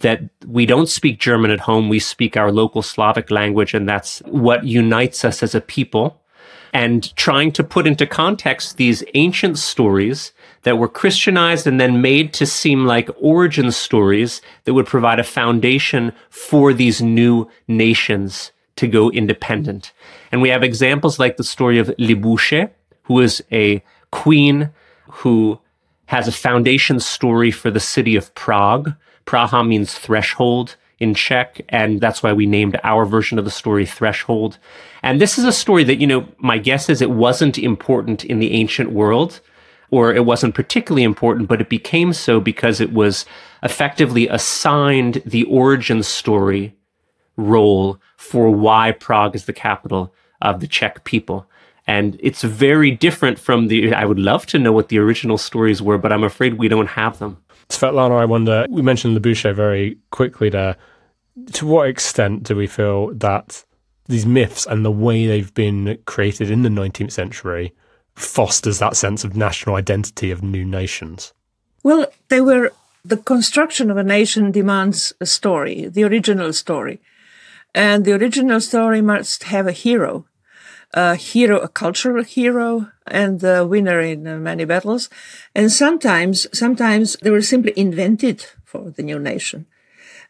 that 0.00 0.22
we 0.46 0.66
don't 0.66 0.88
speak 0.88 1.20
German 1.20 1.50
at 1.50 1.60
home. 1.60 1.88
We 1.88 1.98
speak 1.98 2.36
our 2.36 2.50
local 2.50 2.82
Slavic 2.82 3.30
language, 3.30 3.74
and 3.74 3.88
that's 3.88 4.20
what 4.20 4.64
unites 4.64 5.24
us 5.24 5.42
as 5.42 5.54
a 5.54 5.60
people. 5.60 6.19
And 6.72 7.14
trying 7.16 7.50
to 7.52 7.64
put 7.64 7.86
into 7.86 8.06
context 8.06 8.76
these 8.76 9.02
ancient 9.14 9.58
stories 9.58 10.32
that 10.62 10.78
were 10.78 10.88
Christianized 10.88 11.66
and 11.66 11.80
then 11.80 12.00
made 12.00 12.32
to 12.34 12.46
seem 12.46 12.84
like 12.84 13.10
origin 13.18 13.72
stories 13.72 14.40
that 14.64 14.74
would 14.74 14.86
provide 14.86 15.18
a 15.18 15.24
foundation 15.24 16.12
for 16.28 16.72
these 16.72 17.02
new 17.02 17.48
nations 17.66 18.52
to 18.76 18.86
go 18.86 19.10
independent. 19.10 19.92
And 20.30 20.40
we 20.40 20.48
have 20.50 20.62
examples 20.62 21.18
like 21.18 21.36
the 21.36 21.44
story 21.44 21.78
of 21.78 21.88
Libusche, 21.98 22.70
who 23.02 23.20
is 23.20 23.42
a 23.50 23.82
queen 24.10 24.70
who 25.10 25.58
has 26.06 26.28
a 26.28 26.32
foundation 26.32 27.00
story 27.00 27.50
for 27.50 27.70
the 27.70 27.80
city 27.80 28.16
of 28.16 28.34
Prague. 28.34 28.92
Praha 29.26 29.66
means 29.66 29.94
threshold 29.94 30.76
in 31.00 31.14
Czech, 31.14 31.62
and 31.70 32.00
that's 32.00 32.22
why 32.22 32.32
we 32.32 32.46
named 32.46 32.78
our 32.84 33.04
version 33.06 33.38
of 33.38 33.44
the 33.44 33.50
story 33.50 33.86
Threshold. 33.86 34.58
And 35.02 35.20
this 35.20 35.38
is 35.38 35.44
a 35.44 35.52
story 35.52 35.82
that, 35.84 35.96
you 35.96 36.06
know, 36.06 36.28
my 36.38 36.58
guess 36.58 36.88
is 36.88 37.00
it 37.00 37.10
wasn't 37.10 37.58
important 37.58 38.24
in 38.24 38.38
the 38.38 38.52
ancient 38.52 38.92
world, 38.92 39.40
or 39.90 40.14
it 40.14 40.24
wasn't 40.24 40.54
particularly 40.54 41.02
important, 41.02 41.48
but 41.48 41.60
it 41.60 41.68
became 41.68 42.12
so 42.12 42.38
because 42.38 42.80
it 42.80 42.92
was 42.92 43.24
effectively 43.62 44.28
assigned 44.28 45.22
the 45.26 45.44
origin 45.44 46.02
story 46.02 46.76
role 47.36 47.98
for 48.16 48.50
why 48.50 48.92
Prague 48.92 49.34
is 49.34 49.46
the 49.46 49.52
capital 49.52 50.14
of 50.42 50.60
the 50.60 50.68
Czech 50.68 51.04
people. 51.04 51.46
And 51.86 52.18
it's 52.22 52.42
very 52.42 52.90
different 52.90 53.38
from 53.38 53.66
the. 53.66 53.92
I 53.94 54.04
would 54.04 54.18
love 54.18 54.46
to 54.46 54.58
know 54.58 54.70
what 54.70 54.90
the 54.90 54.98
original 54.98 55.38
stories 55.38 55.82
were, 55.82 55.98
but 55.98 56.12
I'm 56.12 56.22
afraid 56.22 56.54
we 56.54 56.68
don't 56.68 56.88
have 56.88 57.18
them. 57.18 57.38
Svetlana, 57.70 58.20
I 58.20 58.24
wonder, 58.24 58.66
we 58.68 58.82
mentioned 58.82 59.16
Libusche 59.16 59.54
very 59.54 59.96
quickly 60.10 60.50
there. 60.50 60.76
To 61.52 61.66
what 61.66 61.88
extent 61.88 62.42
do 62.42 62.56
we 62.56 62.66
feel 62.66 63.14
that 63.14 63.64
these 64.06 64.26
myths 64.26 64.66
and 64.66 64.84
the 64.84 64.90
way 64.90 65.26
they've 65.26 65.54
been 65.54 65.98
created 66.04 66.50
in 66.50 66.62
the 66.62 66.68
19th 66.68 67.12
century 67.12 67.72
fosters 68.16 68.80
that 68.80 68.96
sense 68.96 69.24
of 69.24 69.36
national 69.36 69.76
identity 69.76 70.30
of 70.30 70.42
new 70.42 70.64
nations? 70.64 71.32
Well, 71.82 72.06
they 72.28 72.40
were 72.40 72.72
the 73.04 73.16
construction 73.16 73.90
of 73.90 73.96
a 73.96 74.02
nation 74.02 74.50
demands 74.50 75.12
a 75.20 75.26
story, 75.26 75.86
the 75.88 76.04
original 76.04 76.52
story. 76.52 77.00
And 77.74 78.04
the 78.04 78.12
original 78.12 78.60
story 78.60 79.00
must 79.00 79.44
have 79.44 79.66
a 79.66 79.72
hero, 79.72 80.26
a 80.94 81.14
hero, 81.14 81.58
a 81.58 81.68
cultural 81.68 82.24
hero, 82.24 82.90
and 83.06 83.40
the 83.40 83.66
winner 83.66 84.00
in 84.00 84.42
many 84.42 84.64
battles. 84.64 85.08
And 85.54 85.70
sometimes, 85.70 86.46
sometimes 86.52 87.16
they 87.22 87.30
were 87.30 87.42
simply 87.42 87.72
invented 87.76 88.46
for 88.64 88.90
the 88.90 89.02
new 89.02 89.18
nation. 89.18 89.66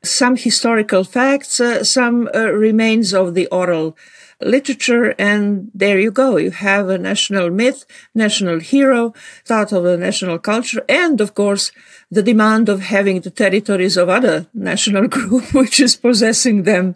some 0.03 0.37
historical 0.37 1.05
facts, 1.05 1.61
uh, 1.61 1.85
some 1.85 2.29
uh, 2.35 2.51
remains 2.53 3.13
of 3.13 3.35
the 3.35 3.47
oral 3.49 3.97
literature, 4.41 5.15
and 5.19 5.71
there 5.75 5.99
you 5.99 6.11
go. 6.11 6.39
You 6.39 6.51
have 6.51 6.89
a 6.89 6.97
national 6.97 7.51
myth, 7.51 7.85
national 8.15 8.61
hero, 8.61 9.13
part 9.47 9.73
of 9.73 9.85
the 9.85 9.99
national 9.99 10.39
culture, 10.39 10.83
and 10.89 11.21
of 11.21 11.35
course, 11.35 11.73
the 12.11 12.23
demand 12.23 12.69
of 12.69 12.81
having 12.81 13.21
the 13.21 13.31
territories 13.31 13.99
of 13.99 14.09
other 14.09 14.47
national 14.55 15.07
group, 15.17 15.53
which 15.53 15.79
is 15.81 15.97
possessing 15.97 16.63
them 16.63 16.95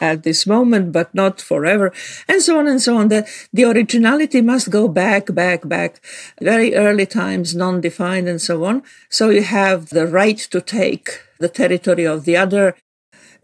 at 0.00 0.22
this 0.22 0.46
moment, 0.46 0.92
but 0.92 1.14
not 1.14 1.40
forever, 1.40 1.92
and 2.28 2.42
so 2.42 2.58
on 2.58 2.66
and 2.66 2.80
so 2.80 2.96
on. 2.96 3.08
The, 3.08 3.28
the 3.52 3.64
originality 3.64 4.40
must 4.40 4.70
go 4.70 4.88
back, 4.88 5.34
back, 5.34 5.68
back, 5.68 6.00
very 6.40 6.74
early 6.74 7.06
times, 7.06 7.54
non-defined 7.54 8.28
and 8.28 8.40
so 8.40 8.64
on. 8.64 8.82
So 9.08 9.30
you 9.30 9.42
have 9.42 9.90
the 9.90 10.06
right 10.06 10.38
to 10.38 10.60
take 10.60 11.22
the 11.38 11.48
territory 11.48 12.06
of 12.06 12.24
the 12.24 12.36
other. 12.36 12.76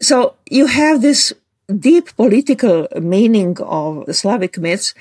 So 0.01 0.35
you 0.51 0.67
have 0.67 1.03
this 1.03 1.33
deep 1.79 2.15
political 2.17 2.89
meaning 3.01 3.57
of 3.61 4.07
the 4.07 4.15
Slavic 4.15 4.59
myths, 4.59 4.95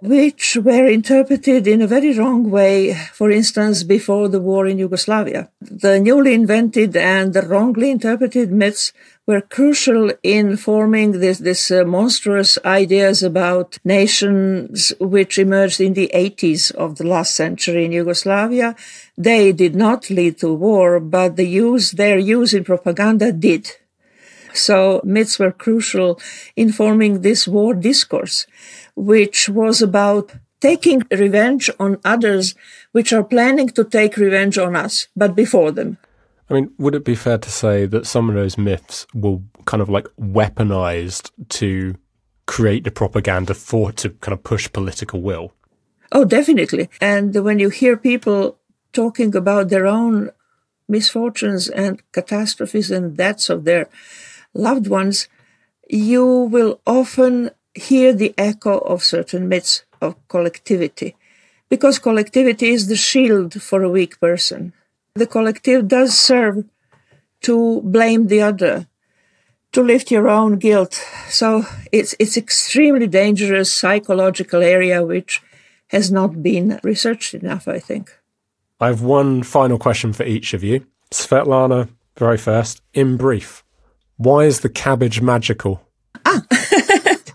which 0.00 0.56
were 0.56 0.86
interpreted 0.86 1.66
in 1.66 1.82
a 1.82 1.86
very 1.86 2.16
wrong 2.16 2.50
way, 2.50 2.94
for 3.12 3.30
instance, 3.30 3.82
before 3.82 4.28
the 4.28 4.40
war 4.40 4.66
in 4.66 4.78
Yugoslavia. 4.78 5.50
The 5.60 5.98
newly 5.98 6.34
invented 6.34 6.96
and 6.96 7.34
wrongly 7.48 7.90
interpreted 7.90 8.52
myths 8.52 8.92
were 9.26 9.40
crucial 9.40 10.12
in 10.22 10.56
forming 10.56 11.20
this, 11.20 11.38
this 11.38 11.70
uh, 11.70 11.84
monstrous 11.84 12.58
ideas 12.64 13.22
about 13.22 13.78
nations 13.84 14.92
which 15.00 15.38
emerged 15.38 15.80
in 15.80 15.94
the 15.94 16.10
80s 16.14 16.72
of 16.76 16.96
the 16.96 17.06
last 17.06 17.34
century 17.34 17.84
in 17.84 17.92
Yugoslavia. 17.92 18.76
They 19.16 19.52
did 19.52 19.74
not 19.74 20.10
lead 20.10 20.38
to 20.38 20.54
war, 20.54 21.00
but 21.00 21.36
the 21.36 21.46
use, 21.46 21.90
their 21.90 22.18
use 22.18 22.54
in 22.54 22.64
propaganda 22.64 23.32
did. 23.32 23.68
So 24.54 25.00
myths 25.04 25.38
were 25.38 25.52
crucial 25.52 26.18
in 26.56 26.72
forming 26.72 27.20
this 27.20 27.46
war 27.46 27.74
discourse, 27.74 28.46
which 28.98 29.48
was 29.48 29.80
about 29.80 30.32
taking 30.60 31.02
revenge 31.10 31.70
on 31.78 31.98
others 32.04 32.54
which 32.92 33.12
are 33.12 33.22
planning 33.22 33.68
to 33.68 33.84
take 33.84 34.16
revenge 34.16 34.58
on 34.58 34.74
us, 34.74 35.06
but 35.14 35.34
before 35.34 35.70
them. 35.70 35.98
I 36.50 36.54
mean, 36.54 36.72
would 36.78 36.94
it 36.94 37.04
be 37.04 37.14
fair 37.14 37.38
to 37.38 37.50
say 37.50 37.86
that 37.86 38.06
some 38.06 38.28
of 38.28 38.34
those 38.34 38.58
myths 38.58 39.06
were 39.14 39.38
kind 39.66 39.82
of 39.82 39.88
like 39.88 40.08
weaponized 40.18 41.30
to 41.50 41.94
create 42.46 42.84
the 42.84 42.90
propaganda 42.90 43.54
for 43.54 43.92
to 43.92 44.10
kind 44.10 44.32
of 44.32 44.42
push 44.42 44.72
political 44.72 45.20
will? 45.20 45.52
Oh, 46.10 46.24
definitely. 46.24 46.88
And 47.00 47.34
when 47.44 47.58
you 47.58 47.68
hear 47.68 47.96
people 47.96 48.58
talking 48.92 49.36
about 49.36 49.68
their 49.68 49.86
own 49.86 50.30
misfortunes 50.88 51.68
and 51.68 52.02
catastrophes 52.12 52.90
and 52.90 53.16
deaths 53.16 53.50
of 53.50 53.64
their 53.64 53.88
loved 54.54 54.88
ones, 54.88 55.28
you 55.88 56.24
will 56.24 56.80
often 56.86 57.50
hear 57.74 58.12
the 58.12 58.34
echo 58.36 58.78
of 58.78 59.04
certain 59.04 59.48
myths 59.48 59.84
of 60.00 60.16
collectivity, 60.28 61.16
because 61.68 61.98
collectivity 61.98 62.70
is 62.70 62.86
the 62.86 62.96
shield 62.96 63.62
for 63.62 63.82
a 63.82 63.90
weak 63.90 64.20
person. 64.20 64.72
The 65.14 65.26
collective 65.26 65.88
does 65.88 66.18
serve 66.18 66.64
to 67.42 67.80
blame 67.82 68.28
the 68.28 68.42
other, 68.42 68.86
to 69.72 69.82
lift 69.82 70.10
your 70.10 70.28
own 70.28 70.58
guilt. 70.58 70.94
So 71.28 71.64
it's 71.92 72.14
it's 72.18 72.36
extremely 72.36 73.06
dangerous 73.06 73.72
psychological 73.72 74.62
area 74.62 75.04
which 75.04 75.42
has 75.88 76.10
not 76.10 76.42
been 76.42 76.80
researched 76.82 77.34
enough, 77.34 77.66
I 77.68 77.78
think. 77.78 78.18
I 78.80 78.88
have 78.88 79.02
one 79.02 79.42
final 79.42 79.78
question 79.78 80.12
for 80.12 80.24
each 80.24 80.54
of 80.54 80.62
you. 80.62 80.86
Svetlana, 81.10 81.88
very 82.16 82.38
first, 82.38 82.82
in 82.94 83.16
brief, 83.16 83.64
why 84.16 84.44
is 84.44 84.60
the 84.60 84.68
cabbage 84.68 85.20
magical? 85.20 85.80
Ah, 86.24 86.42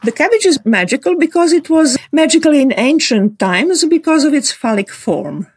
the 0.03 0.11
cabbage 0.11 0.45
is 0.45 0.59
magical 0.65 1.17
because 1.17 1.53
it 1.53 1.69
was 1.69 1.97
magical 2.11 2.53
in 2.53 2.73
ancient 2.77 3.39
times 3.39 3.85
because 3.85 4.23
of 4.23 4.33
its 4.33 4.51
phallic 4.51 4.91
form. 4.91 5.47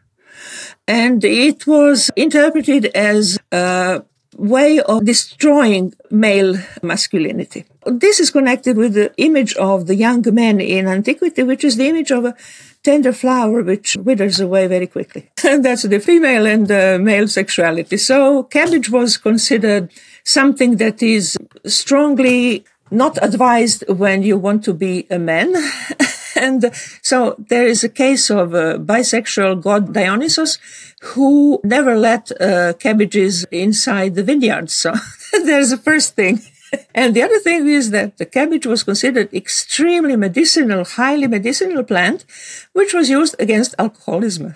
And 0.87 1.23
it 1.23 1.67
was 1.67 2.09
interpreted 2.15 2.85
as 2.95 3.37
a 3.51 4.03
way 4.37 4.79
of 4.79 5.03
destroying 5.03 5.93
male 6.11 6.55
masculinity. 6.81 7.65
This 7.85 8.19
is 8.19 8.31
connected 8.31 8.77
with 8.77 8.93
the 8.93 9.13
image 9.17 9.55
of 9.55 9.87
the 9.87 9.95
young 9.95 10.23
man 10.33 10.61
in 10.61 10.87
antiquity, 10.87 11.43
which 11.43 11.63
is 11.63 11.75
the 11.77 11.87
image 11.87 12.11
of 12.11 12.25
a 12.25 12.35
tender 12.83 13.11
flower 13.11 13.63
which 13.63 13.97
withers 13.97 14.39
away 14.39 14.67
very 14.67 14.87
quickly. 14.87 15.29
And 15.43 15.65
that's 15.65 15.83
the 15.83 15.99
female 15.99 16.45
and 16.45 16.67
the 16.67 16.99
male 17.01 17.27
sexuality. 17.27 17.97
So 17.97 18.43
cabbage 18.43 18.89
was 18.89 19.17
considered 19.17 19.91
something 20.23 20.77
that 20.77 21.01
is 21.01 21.37
strongly 21.65 22.63
not 22.91 23.17
advised 23.21 23.83
when 23.87 24.23
you 24.23 24.37
want 24.37 24.63
to 24.65 24.73
be 24.73 25.07
a 25.09 25.19
man. 25.19 25.55
and 26.35 26.71
so 27.01 27.35
there 27.37 27.67
is 27.67 27.83
a 27.83 27.89
case 27.89 28.29
of 28.29 28.53
a 28.53 28.77
bisexual 28.77 29.61
god 29.61 29.93
Dionysus 29.93 30.59
who 31.01 31.59
never 31.63 31.95
let 31.95 32.31
uh, 32.41 32.73
cabbages 32.73 33.45
inside 33.51 34.15
the 34.15 34.23
vineyard. 34.23 34.69
So 34.69 34.93
there's 35.31 35.71
the 35.71 35.77
first 35.77 36.15
thing. 36.15 36.41
And 36.93 37.15
the 37.15 37.21
other 37.21 37.39
thing 37.39 37.65
is 37.69 37.91
that 37.91 38.17
the 38.17 38.25
cabbage 38.25 38.65
was 38.65 38.83
considered 38.83 39.33
extremely 39.33 40.17
medicinal, 40.17 40.83
highly 40.83 41.27
medicinal 41.27 41.81
plant, 41.81 42.25
which 42.73 42.93
was 42.93 43.09
used 43.09 43.35
against 43.39 43.73
alcoholism, 43.79 44.53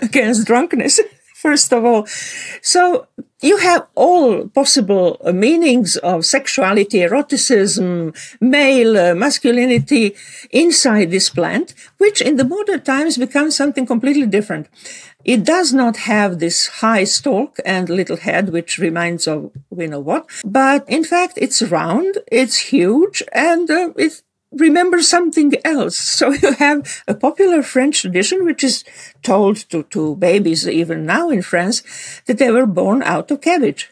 against 0.00 0.46
drunkenness 0.46 1.00
first 1.40 1.72
of 1.72 1.84
all. 1.84 2.06
So 2.62 3.06
you 3.42 3.56
have 3.58 3.86
all 3.94 4.48
possible 4.48 5.18
meanings 5.32 5.96
of 5.96 6.26
sexuality, 6.26 6.98
eroticism, 7.02 8.12
male 8.40 8.96
uh, 8.98 9.14
masculinity 9.14 10.14
inside 10.50 11.10
this 11.10 11.30
plant, 11.30 11.74
which 11.98 12.20
in 12.20 12.36
the 12.36 12.44
modern 12.44 12.82
times 12.82 13.16
becomes 13.16 13.56
something 13.56 13.86
completely 13.86 14.26
different. 14.26 14.68
It 15.24 15.44
does 15.44 15.72
not 15.72 15.96
have 15.98 16.38
this 16.38 16.66
high 16.82 17.04
stalk 17.04 17.58
and 17.64 17.88
little 17.88 18.16
head, 18.16 18.50
which 18.50 18.78
reminds 18.78 19.26
of 19.26 19.50
we 19.70 19.86
know 19.86 20.00
what, 20.00 20.26
but 20.44 20.88
in 20.88 21.04
fact 21.04 21.34
it's 21.36 21.62
round, 21.62 22.18
it's 22.30 22.58
huge, 22.72 23.22
and 23.32 23.70
uh, 23.70 23.92
it's 23.96 24.22
remember 24.52 25.02
something 25.02 25.54
else. 25.64 25.96
So 26.20 26.32
you 26.32 26.52
have 26.52 27.02
a 27.08 27.14
popular 27.14 27.62
French 27.62 28.02
tradition, 28.02 28.44
which 28.44 28.62
is 28.62 28.84
told 29.22 29.56
to, 29.70 29.84
to 29.84 30.16
babies 30.16 30.68
even 30.68 31.06
now 31.06 31.30
in 31.30 31.42
France, 31.42 31.82
that 32.26 32.38
they 32.38 32.50
were 32.50 32.66
born 32.66 33.02
out 33.02 33.30
of 33.30 33.40
cabbage. 33.40 33.90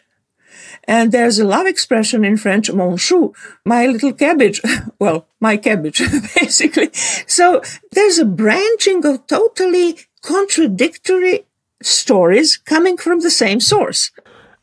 And 0.83 1.11
there's 1.11 1.39
a 1.39 1.45
love 1.45 1.67
expression 1.67 2.23
in 2.25 2.37
French, 2.37 2.71
mon 2.71 2.97
chou, 2.97 3.33
my 3.65 3.85
little 3.85 4.13
cabbage. 4.13 4.61
well, 4.99 5.27
my 5.39 5.57
cabbage, 5.57 6.01
basically. 6.35 6.89
So 7.27 7.61
there's 7.91 8.19
a 8.19 8.25
branching 8.25 9.05
of 9.05 9.25
totally 9.27 9.97
contradictory 10.21 11.45
stories 11.81 12.57
coming 12.57 12.97
from 12.97 13.19
the 13.21 13.31
same 13.31 13.59
source. 13.59 14.11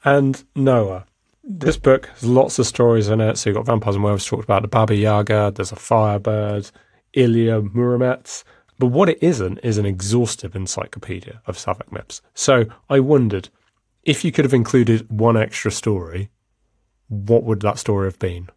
And 0.04 0.42
Noah, 0.54 1.06
this 1.46 1.76
book 1.76 2.06
has 2.06 2.24
lots 2.24 2.58
of 2.58 2.66
stories 2.66 3.08
in 3.08 3.20
it. 3.20 3.38
So 3.38 3.50
you've 3.50 3.56
got 3.56 3.66
vampires 3.66 3.94
and 3.94 4.04
werewolves 4.04 4.26
talked 4.26 4.44
about 4.44 4.62
the 4.62 4.68
Baba 4.68 4.94
Yaga, 4.94 5.52
there's 5.54 5.72
a 5.72 5.76
firebird, 5.76 6.70
Ilya 7.12 7.62
Muromets. 7.62 8.42
But 8.78 8.88
what 8.88 9.08
it 9.08 9.18
isn't 9.22 9.58
is 9.62 9.78
an 9.78 9.86
exhaustive 9.86 10.54
encyclopedia 10.54 11.40
of 11.46 11.58
Slavic 11.58 11.90
myths. 11.90 12.20
So 12.34 12.66
I 12.90 13.00
wondered 13.00 13.48
if 14.04 14.24
you 14.24 14.32
could 14.32 14.44
have 14.44 14.52
included 14.52 15.08
one 15.10 15.36
extra 15.36 15.70
story, 15.70 16.30
what 17.08 17.44
would 17.44 17.60
that 17.60 17.78
story 17.78 18.06
have 18.08 18.18
been? 18.18 18.50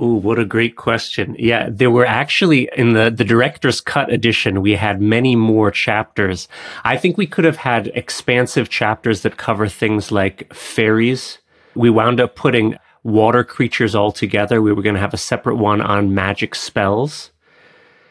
Ooh, 0.00 0.14
what 0.14 0.38
a 0.38 0.44
great 0.44 0.76
question. 0.76 1.36
Yeah, 1.38 1.68
there 1.70 1.90
were 1.90 2.04
actually 2.04 2.68
in 2.76 2.92
the, 2.92 3.10
the 3.10 3.24
director's 3.24 3.80
cut 3.80 4.12
edition, 4.12 4.60
we 4.60 4.72
had 4.72 5.00
many 5.00 5.36
more 5.36 5.70
chapters. 5.70 6.48
I 6.82 6.96
think 6.96 7.16
we 7.16 7.26
could 7.26 7.44
have 7.44 7.58
had 7.58 7.88
expansive 7.94 8.68
chapters 8.68 9.22
that 9.22 9.36
cover 9.36 9.68
things 9.68 10.10
like 10.10 10.52
fairies, 10.52 11.38
we 11.74 11.90
wound 11.90 12.20
up 12.20 12.34
putting 12.34 12.76
water 13.02 13.44
creatures 13.44 13.94
all 13.94 14.12
together. 14.12 14.62
We 14.62 14.72
were 14.72 14.82
going 14.82 14.94
to 14.94 15.00
have 15.00 15.14
a 15.14 15.18
separate 15.18 15.56
one 15.56 15.80
on 15.80 16.14
magic 16.14 16.54
spells. 16.54 17.30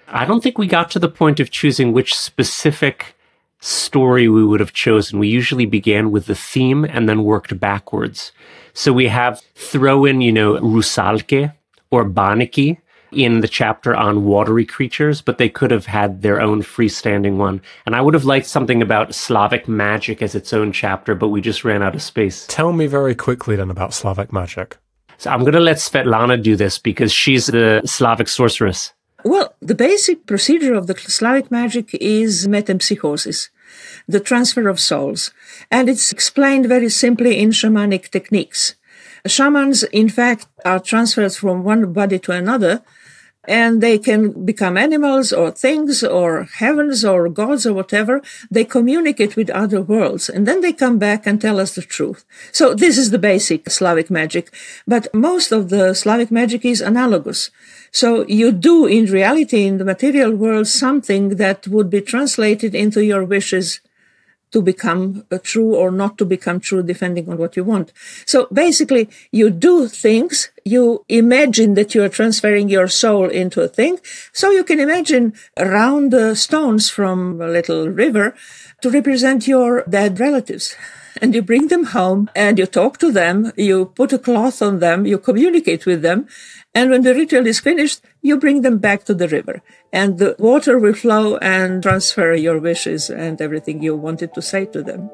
I 0.08 0.26
don't 0.26 0.42
think 0.42 0.58
we 0.58 0.68
got 0.68 0.92
to 0.92 1.00
the 1.00 1.10
point 1.10 1.40
of 1.40 1.52
choosing 1.52 1.94
which 1.94 2.16
specific 2.16 3.16
story 3.60 4.28
we 4.28 4.44
would 4.44 4.60
have 4.60 4.74
chosen. 4.74 5.20
We 5.20 5.28
usually 5.30 5.66
began 5.66 6.12
with 6.12 6.26
the 6.26 6.36
theme 6.36 6.84
and 6.84 7.08
then 7.08 7.24
worked 7.24 7.60
backwards. 7.60 8.32
So 8.74 8.92
we 8.92 9.08
have 9.08 9.42
throw 9.56 10.04
in, 10.04 10.22
you 10.22 10.32
know, 10.32 10.54
Rusalke 10.56 11.54
or 11.92 12.06
Banniki, 12.06 12.78
in 13.12 13.42
the 13.42 13.48
chapter 13.48 13.96
on 13.96 14.26
watery 14.26 14.66
creatures, 14.66 15.22
but 15.22 15.38
they 15.38 15.50
could 15.50 15.72
have 15.72 15.86
had 15.86 16.22
their 16.22 16.42
own 16.42 16.62
freestanding 16.62 17.38
one. 17.38 17.62
And 17.86 17.96
I 17.96 18.02
would 18.02 18.14
have 18.14 18.26
liked 18.26 18.46
something 18.46 18.82
about 18.82 19.16
Slavic 19.16 19.68
magic 19.68 20.22
as 20.22 20.36
its 20.36 20.54
own 20.54 20.72
chapter, 20.72 21.16
but 21.16 21.30
we 21.30 21.42
just 21.42 21.64
ran 21.64 21.84
out 21.84 21.96
of 21.96 22.02
space. 22.02 22.46
Tell 22.48 22.74
me 22.74 22.88
very 22.88 23.16
quickly 23.16 23.56
then 23.56 23.70
about 23.70 23.94
Slavic 23.94 24.32
magic. 24.32 24.78
So 25.18 25.30
I'm 25.30 25.42
going 25.42 25.54
to 25.54 25.60
let 25.60 25.78
Svetlana 25.78 26.42
do 26.42 26.56
this 26.56 26.80
because 26.80 27.12
she's 27.12 27.48
the 27.48 27.82
Slavic 27.86 28.28
sorceress. 28.28 28.94
Well, 29.24 29.54
the 29.62 29.76
basic 29.76 30.26
procedure 30.26 30.74
of 30.74 30.88
the 30.88 30.98
Slavic 30.98 31.52
magic 31.52 31.94
is 31.94 32.48
metempsychosis, 32.48 33.50
the 34.08 34.20
transfer 34.20 34.68
of 34.68 34.80
souls. 34.80 35.32
And 35.70 35.90
it's 35.90 36.12
explained 36.12 36.66
very 36.66 36.90
simply 36.90 37.40
in 37.40 37.52
shamanic 37.52 38.10
techniques 38.10 38.76
Shamans, 39.26 39.84
in 39.84 40.10
fact, 40.10 40.48
are 40.66 40.80
transferred 40.80 41.34
from 41.34 41.64
one 41.64 41.94
body 41.94 42.18
to 42.20 42.32
another 42.32 42.82
and 43.46 43.82
they 43.82 43.98
can 43.98 44.46
become 44.46 44.78
animals 44.78 45.34
or 45.34 45.52
things 45.52 46.04
or 46.04 46.44
heavens 46.44 47.04
or 47.04 47.28
gods 47.30 47.66
or 47.66 47.74
whatever. 47.74 48.22
They 48.52 48.66
communicate 48.66 49.36
with 49.36 49.50
other 49.50 49.82
worlds 49.82 50.30
and 50.30 50.48
then 50.48 50.62
they 50.62 50.74
come 50.74 51.00
back 51.00 51.26
and 51.26 51.42
tell 51.42 51.60
us 51.60 51.74
the 51.76 51.82
truth. 51.82 52.24
So 52.52 52.74
this 52.74 52.98
is 52.98 53.10
the 53.10 53.20
basic 53.20 53.70
Slavic 53.70 54.12
magic, 54.12 54.54
but 54.88 55.12
most 55.14 55.52
of 55.52 55.70
the 55.70 55.94
Slavic 55.94 56.30
magic 56.32 56.66
is 56.66 56.82
analogous. 56.82 57.50
So 57.92 58.26
you 58.28 58.52
do 58.52 58.86
in 58.86 59.06
reality 59.06 59.66
in 59.66 59.78
the 59.78 59.86
material 59.86 60.32
world 60.32 60.68
something 60.68 61.36
that 61.38 61.68
would 61.68 61.90
be 61.90 62.02
translated 62.02 62.74
into 62.76 63.04
your 63.04 63.26
wishes 63.26 63.82
to 64.52 64.62
become 64.62 65.26
uh, 65.32 65.38
true 65.42 65.76
or 65.76 65.92
not 65.92 66.18
to 66.18 66.26
become 66.26 66.60
true, 66.60 66.84
depending 66.84 67.30
on 67.30 67.38
what 67.38 67.56
you 67.56 67.64
want. 67.64 67.92
So 68.26 68.48
basically, 68.52 69.10
you 69.32 69.50
do 69.50 69.88
things, 69.88 70.52
you 70.66 71.06
imagine 71.10 71.74
that 71.76 71.96
you 71.96 72.04
are 72.04 72.10
transferring 72.10 72.70
your 72.70 72.88
soul 72.88 73.30
into 73.30 73.62
a 73.62 73.68
thing. 73.68 74.00
So 74.34 74.52
you 74.52 74.64
can 74.64 74.80
imagine 74.80 75.34
round 75.58 76.14
uh, 76.14 76.36
stones 76.36 76.90
from 76.90 77.42
a 77.42 77.48
little 77.48 77.90
river 77.90 78.36
to 78.82 78.90
represent 78.90 79.48
your 79.48 79.84
dead 79.90 80.20
relatives. 80.20 80.76
And 81.20 81.34
you 81.36 81.42
bring 81.42 81.68
them 81.68 81.86
home 81.86 82.30
and 82.36 82.58
you 82.60 82.66
talk 82.66 82.98
to 83.00 83.12
them, 83.12 83.52
you 83.58 83.88
put 83.96 84.14
a 84.14 84.20
cloth 84.20 84.62
on 84.62 84.80
them, 84.80 85.06
you 85.06 85.18
communicate 85.18 85.86
with 85.86 86.02
them, 86.02 86.28
and 86.74 86.90
when 86.90 87.02
the 87.02 87.14
ritual 87.14 87.48
is 87.48 87.60
finished, 87.60 88.02
you 88.22 88.38
bring 88.38 88.62
them 88.62 88.78
back 88.78 89.04
to 89.06 89.14
the 89.14 89.28
river 89.28 89.62
and 89.92 90.20
the 90.20 90.36
water 90.40 90.80
will 90.80 90.94
flow 90.94 91.38
and 91.38 91.84
transfer 91.84 92.34
your 92.34 92.60
wishes 92.60 93.10
and 93.10 93.42
everything 93.42 93.84
you 93.84 93.96
wanted 93.96 94.34
to 94.34 94.42
say 94.42 94.66
to 94.68 94.82
them. 94.82 95.10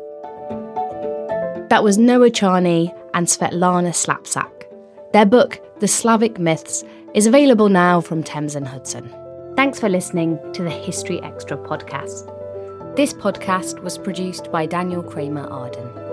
That 1.69 1.83
was 1.83 1.97
Noah 1.97 2.29
Charney 2.29 2.93
and 3.13 3.27
Svetlana 3.27 3.91
Slapšak. 3.91 4.51
Their 5.13 5.25
book, 5.25 5.59
The 5.79 5.87
Slavic 5.87 6.39
Myths, 6.39 6.83
is 7.13 7.25
available 7.25 7.69
now 7.69 8.01
from 8.01 8.23
Thames 8.23 8.55
and 8.55 8.67
Hudson. 8.67 9.13
Thanks 9.55 9.79
for 9.79 9.89
listening 9.89 10.39
to 10.53 10.63
the 10.63 10.69
History 10.69 11.21
Extra 11.23 11.57
podcast. 11.57 12.36
This 12.97 13.13
podcast 13.13 13.83
was 13.83 13.95
produced 13.95 14.51
by 14.51 14.65
Daniel 14.65 15.03
Kramer 15.03 15.45
Arden. 15.47 16.06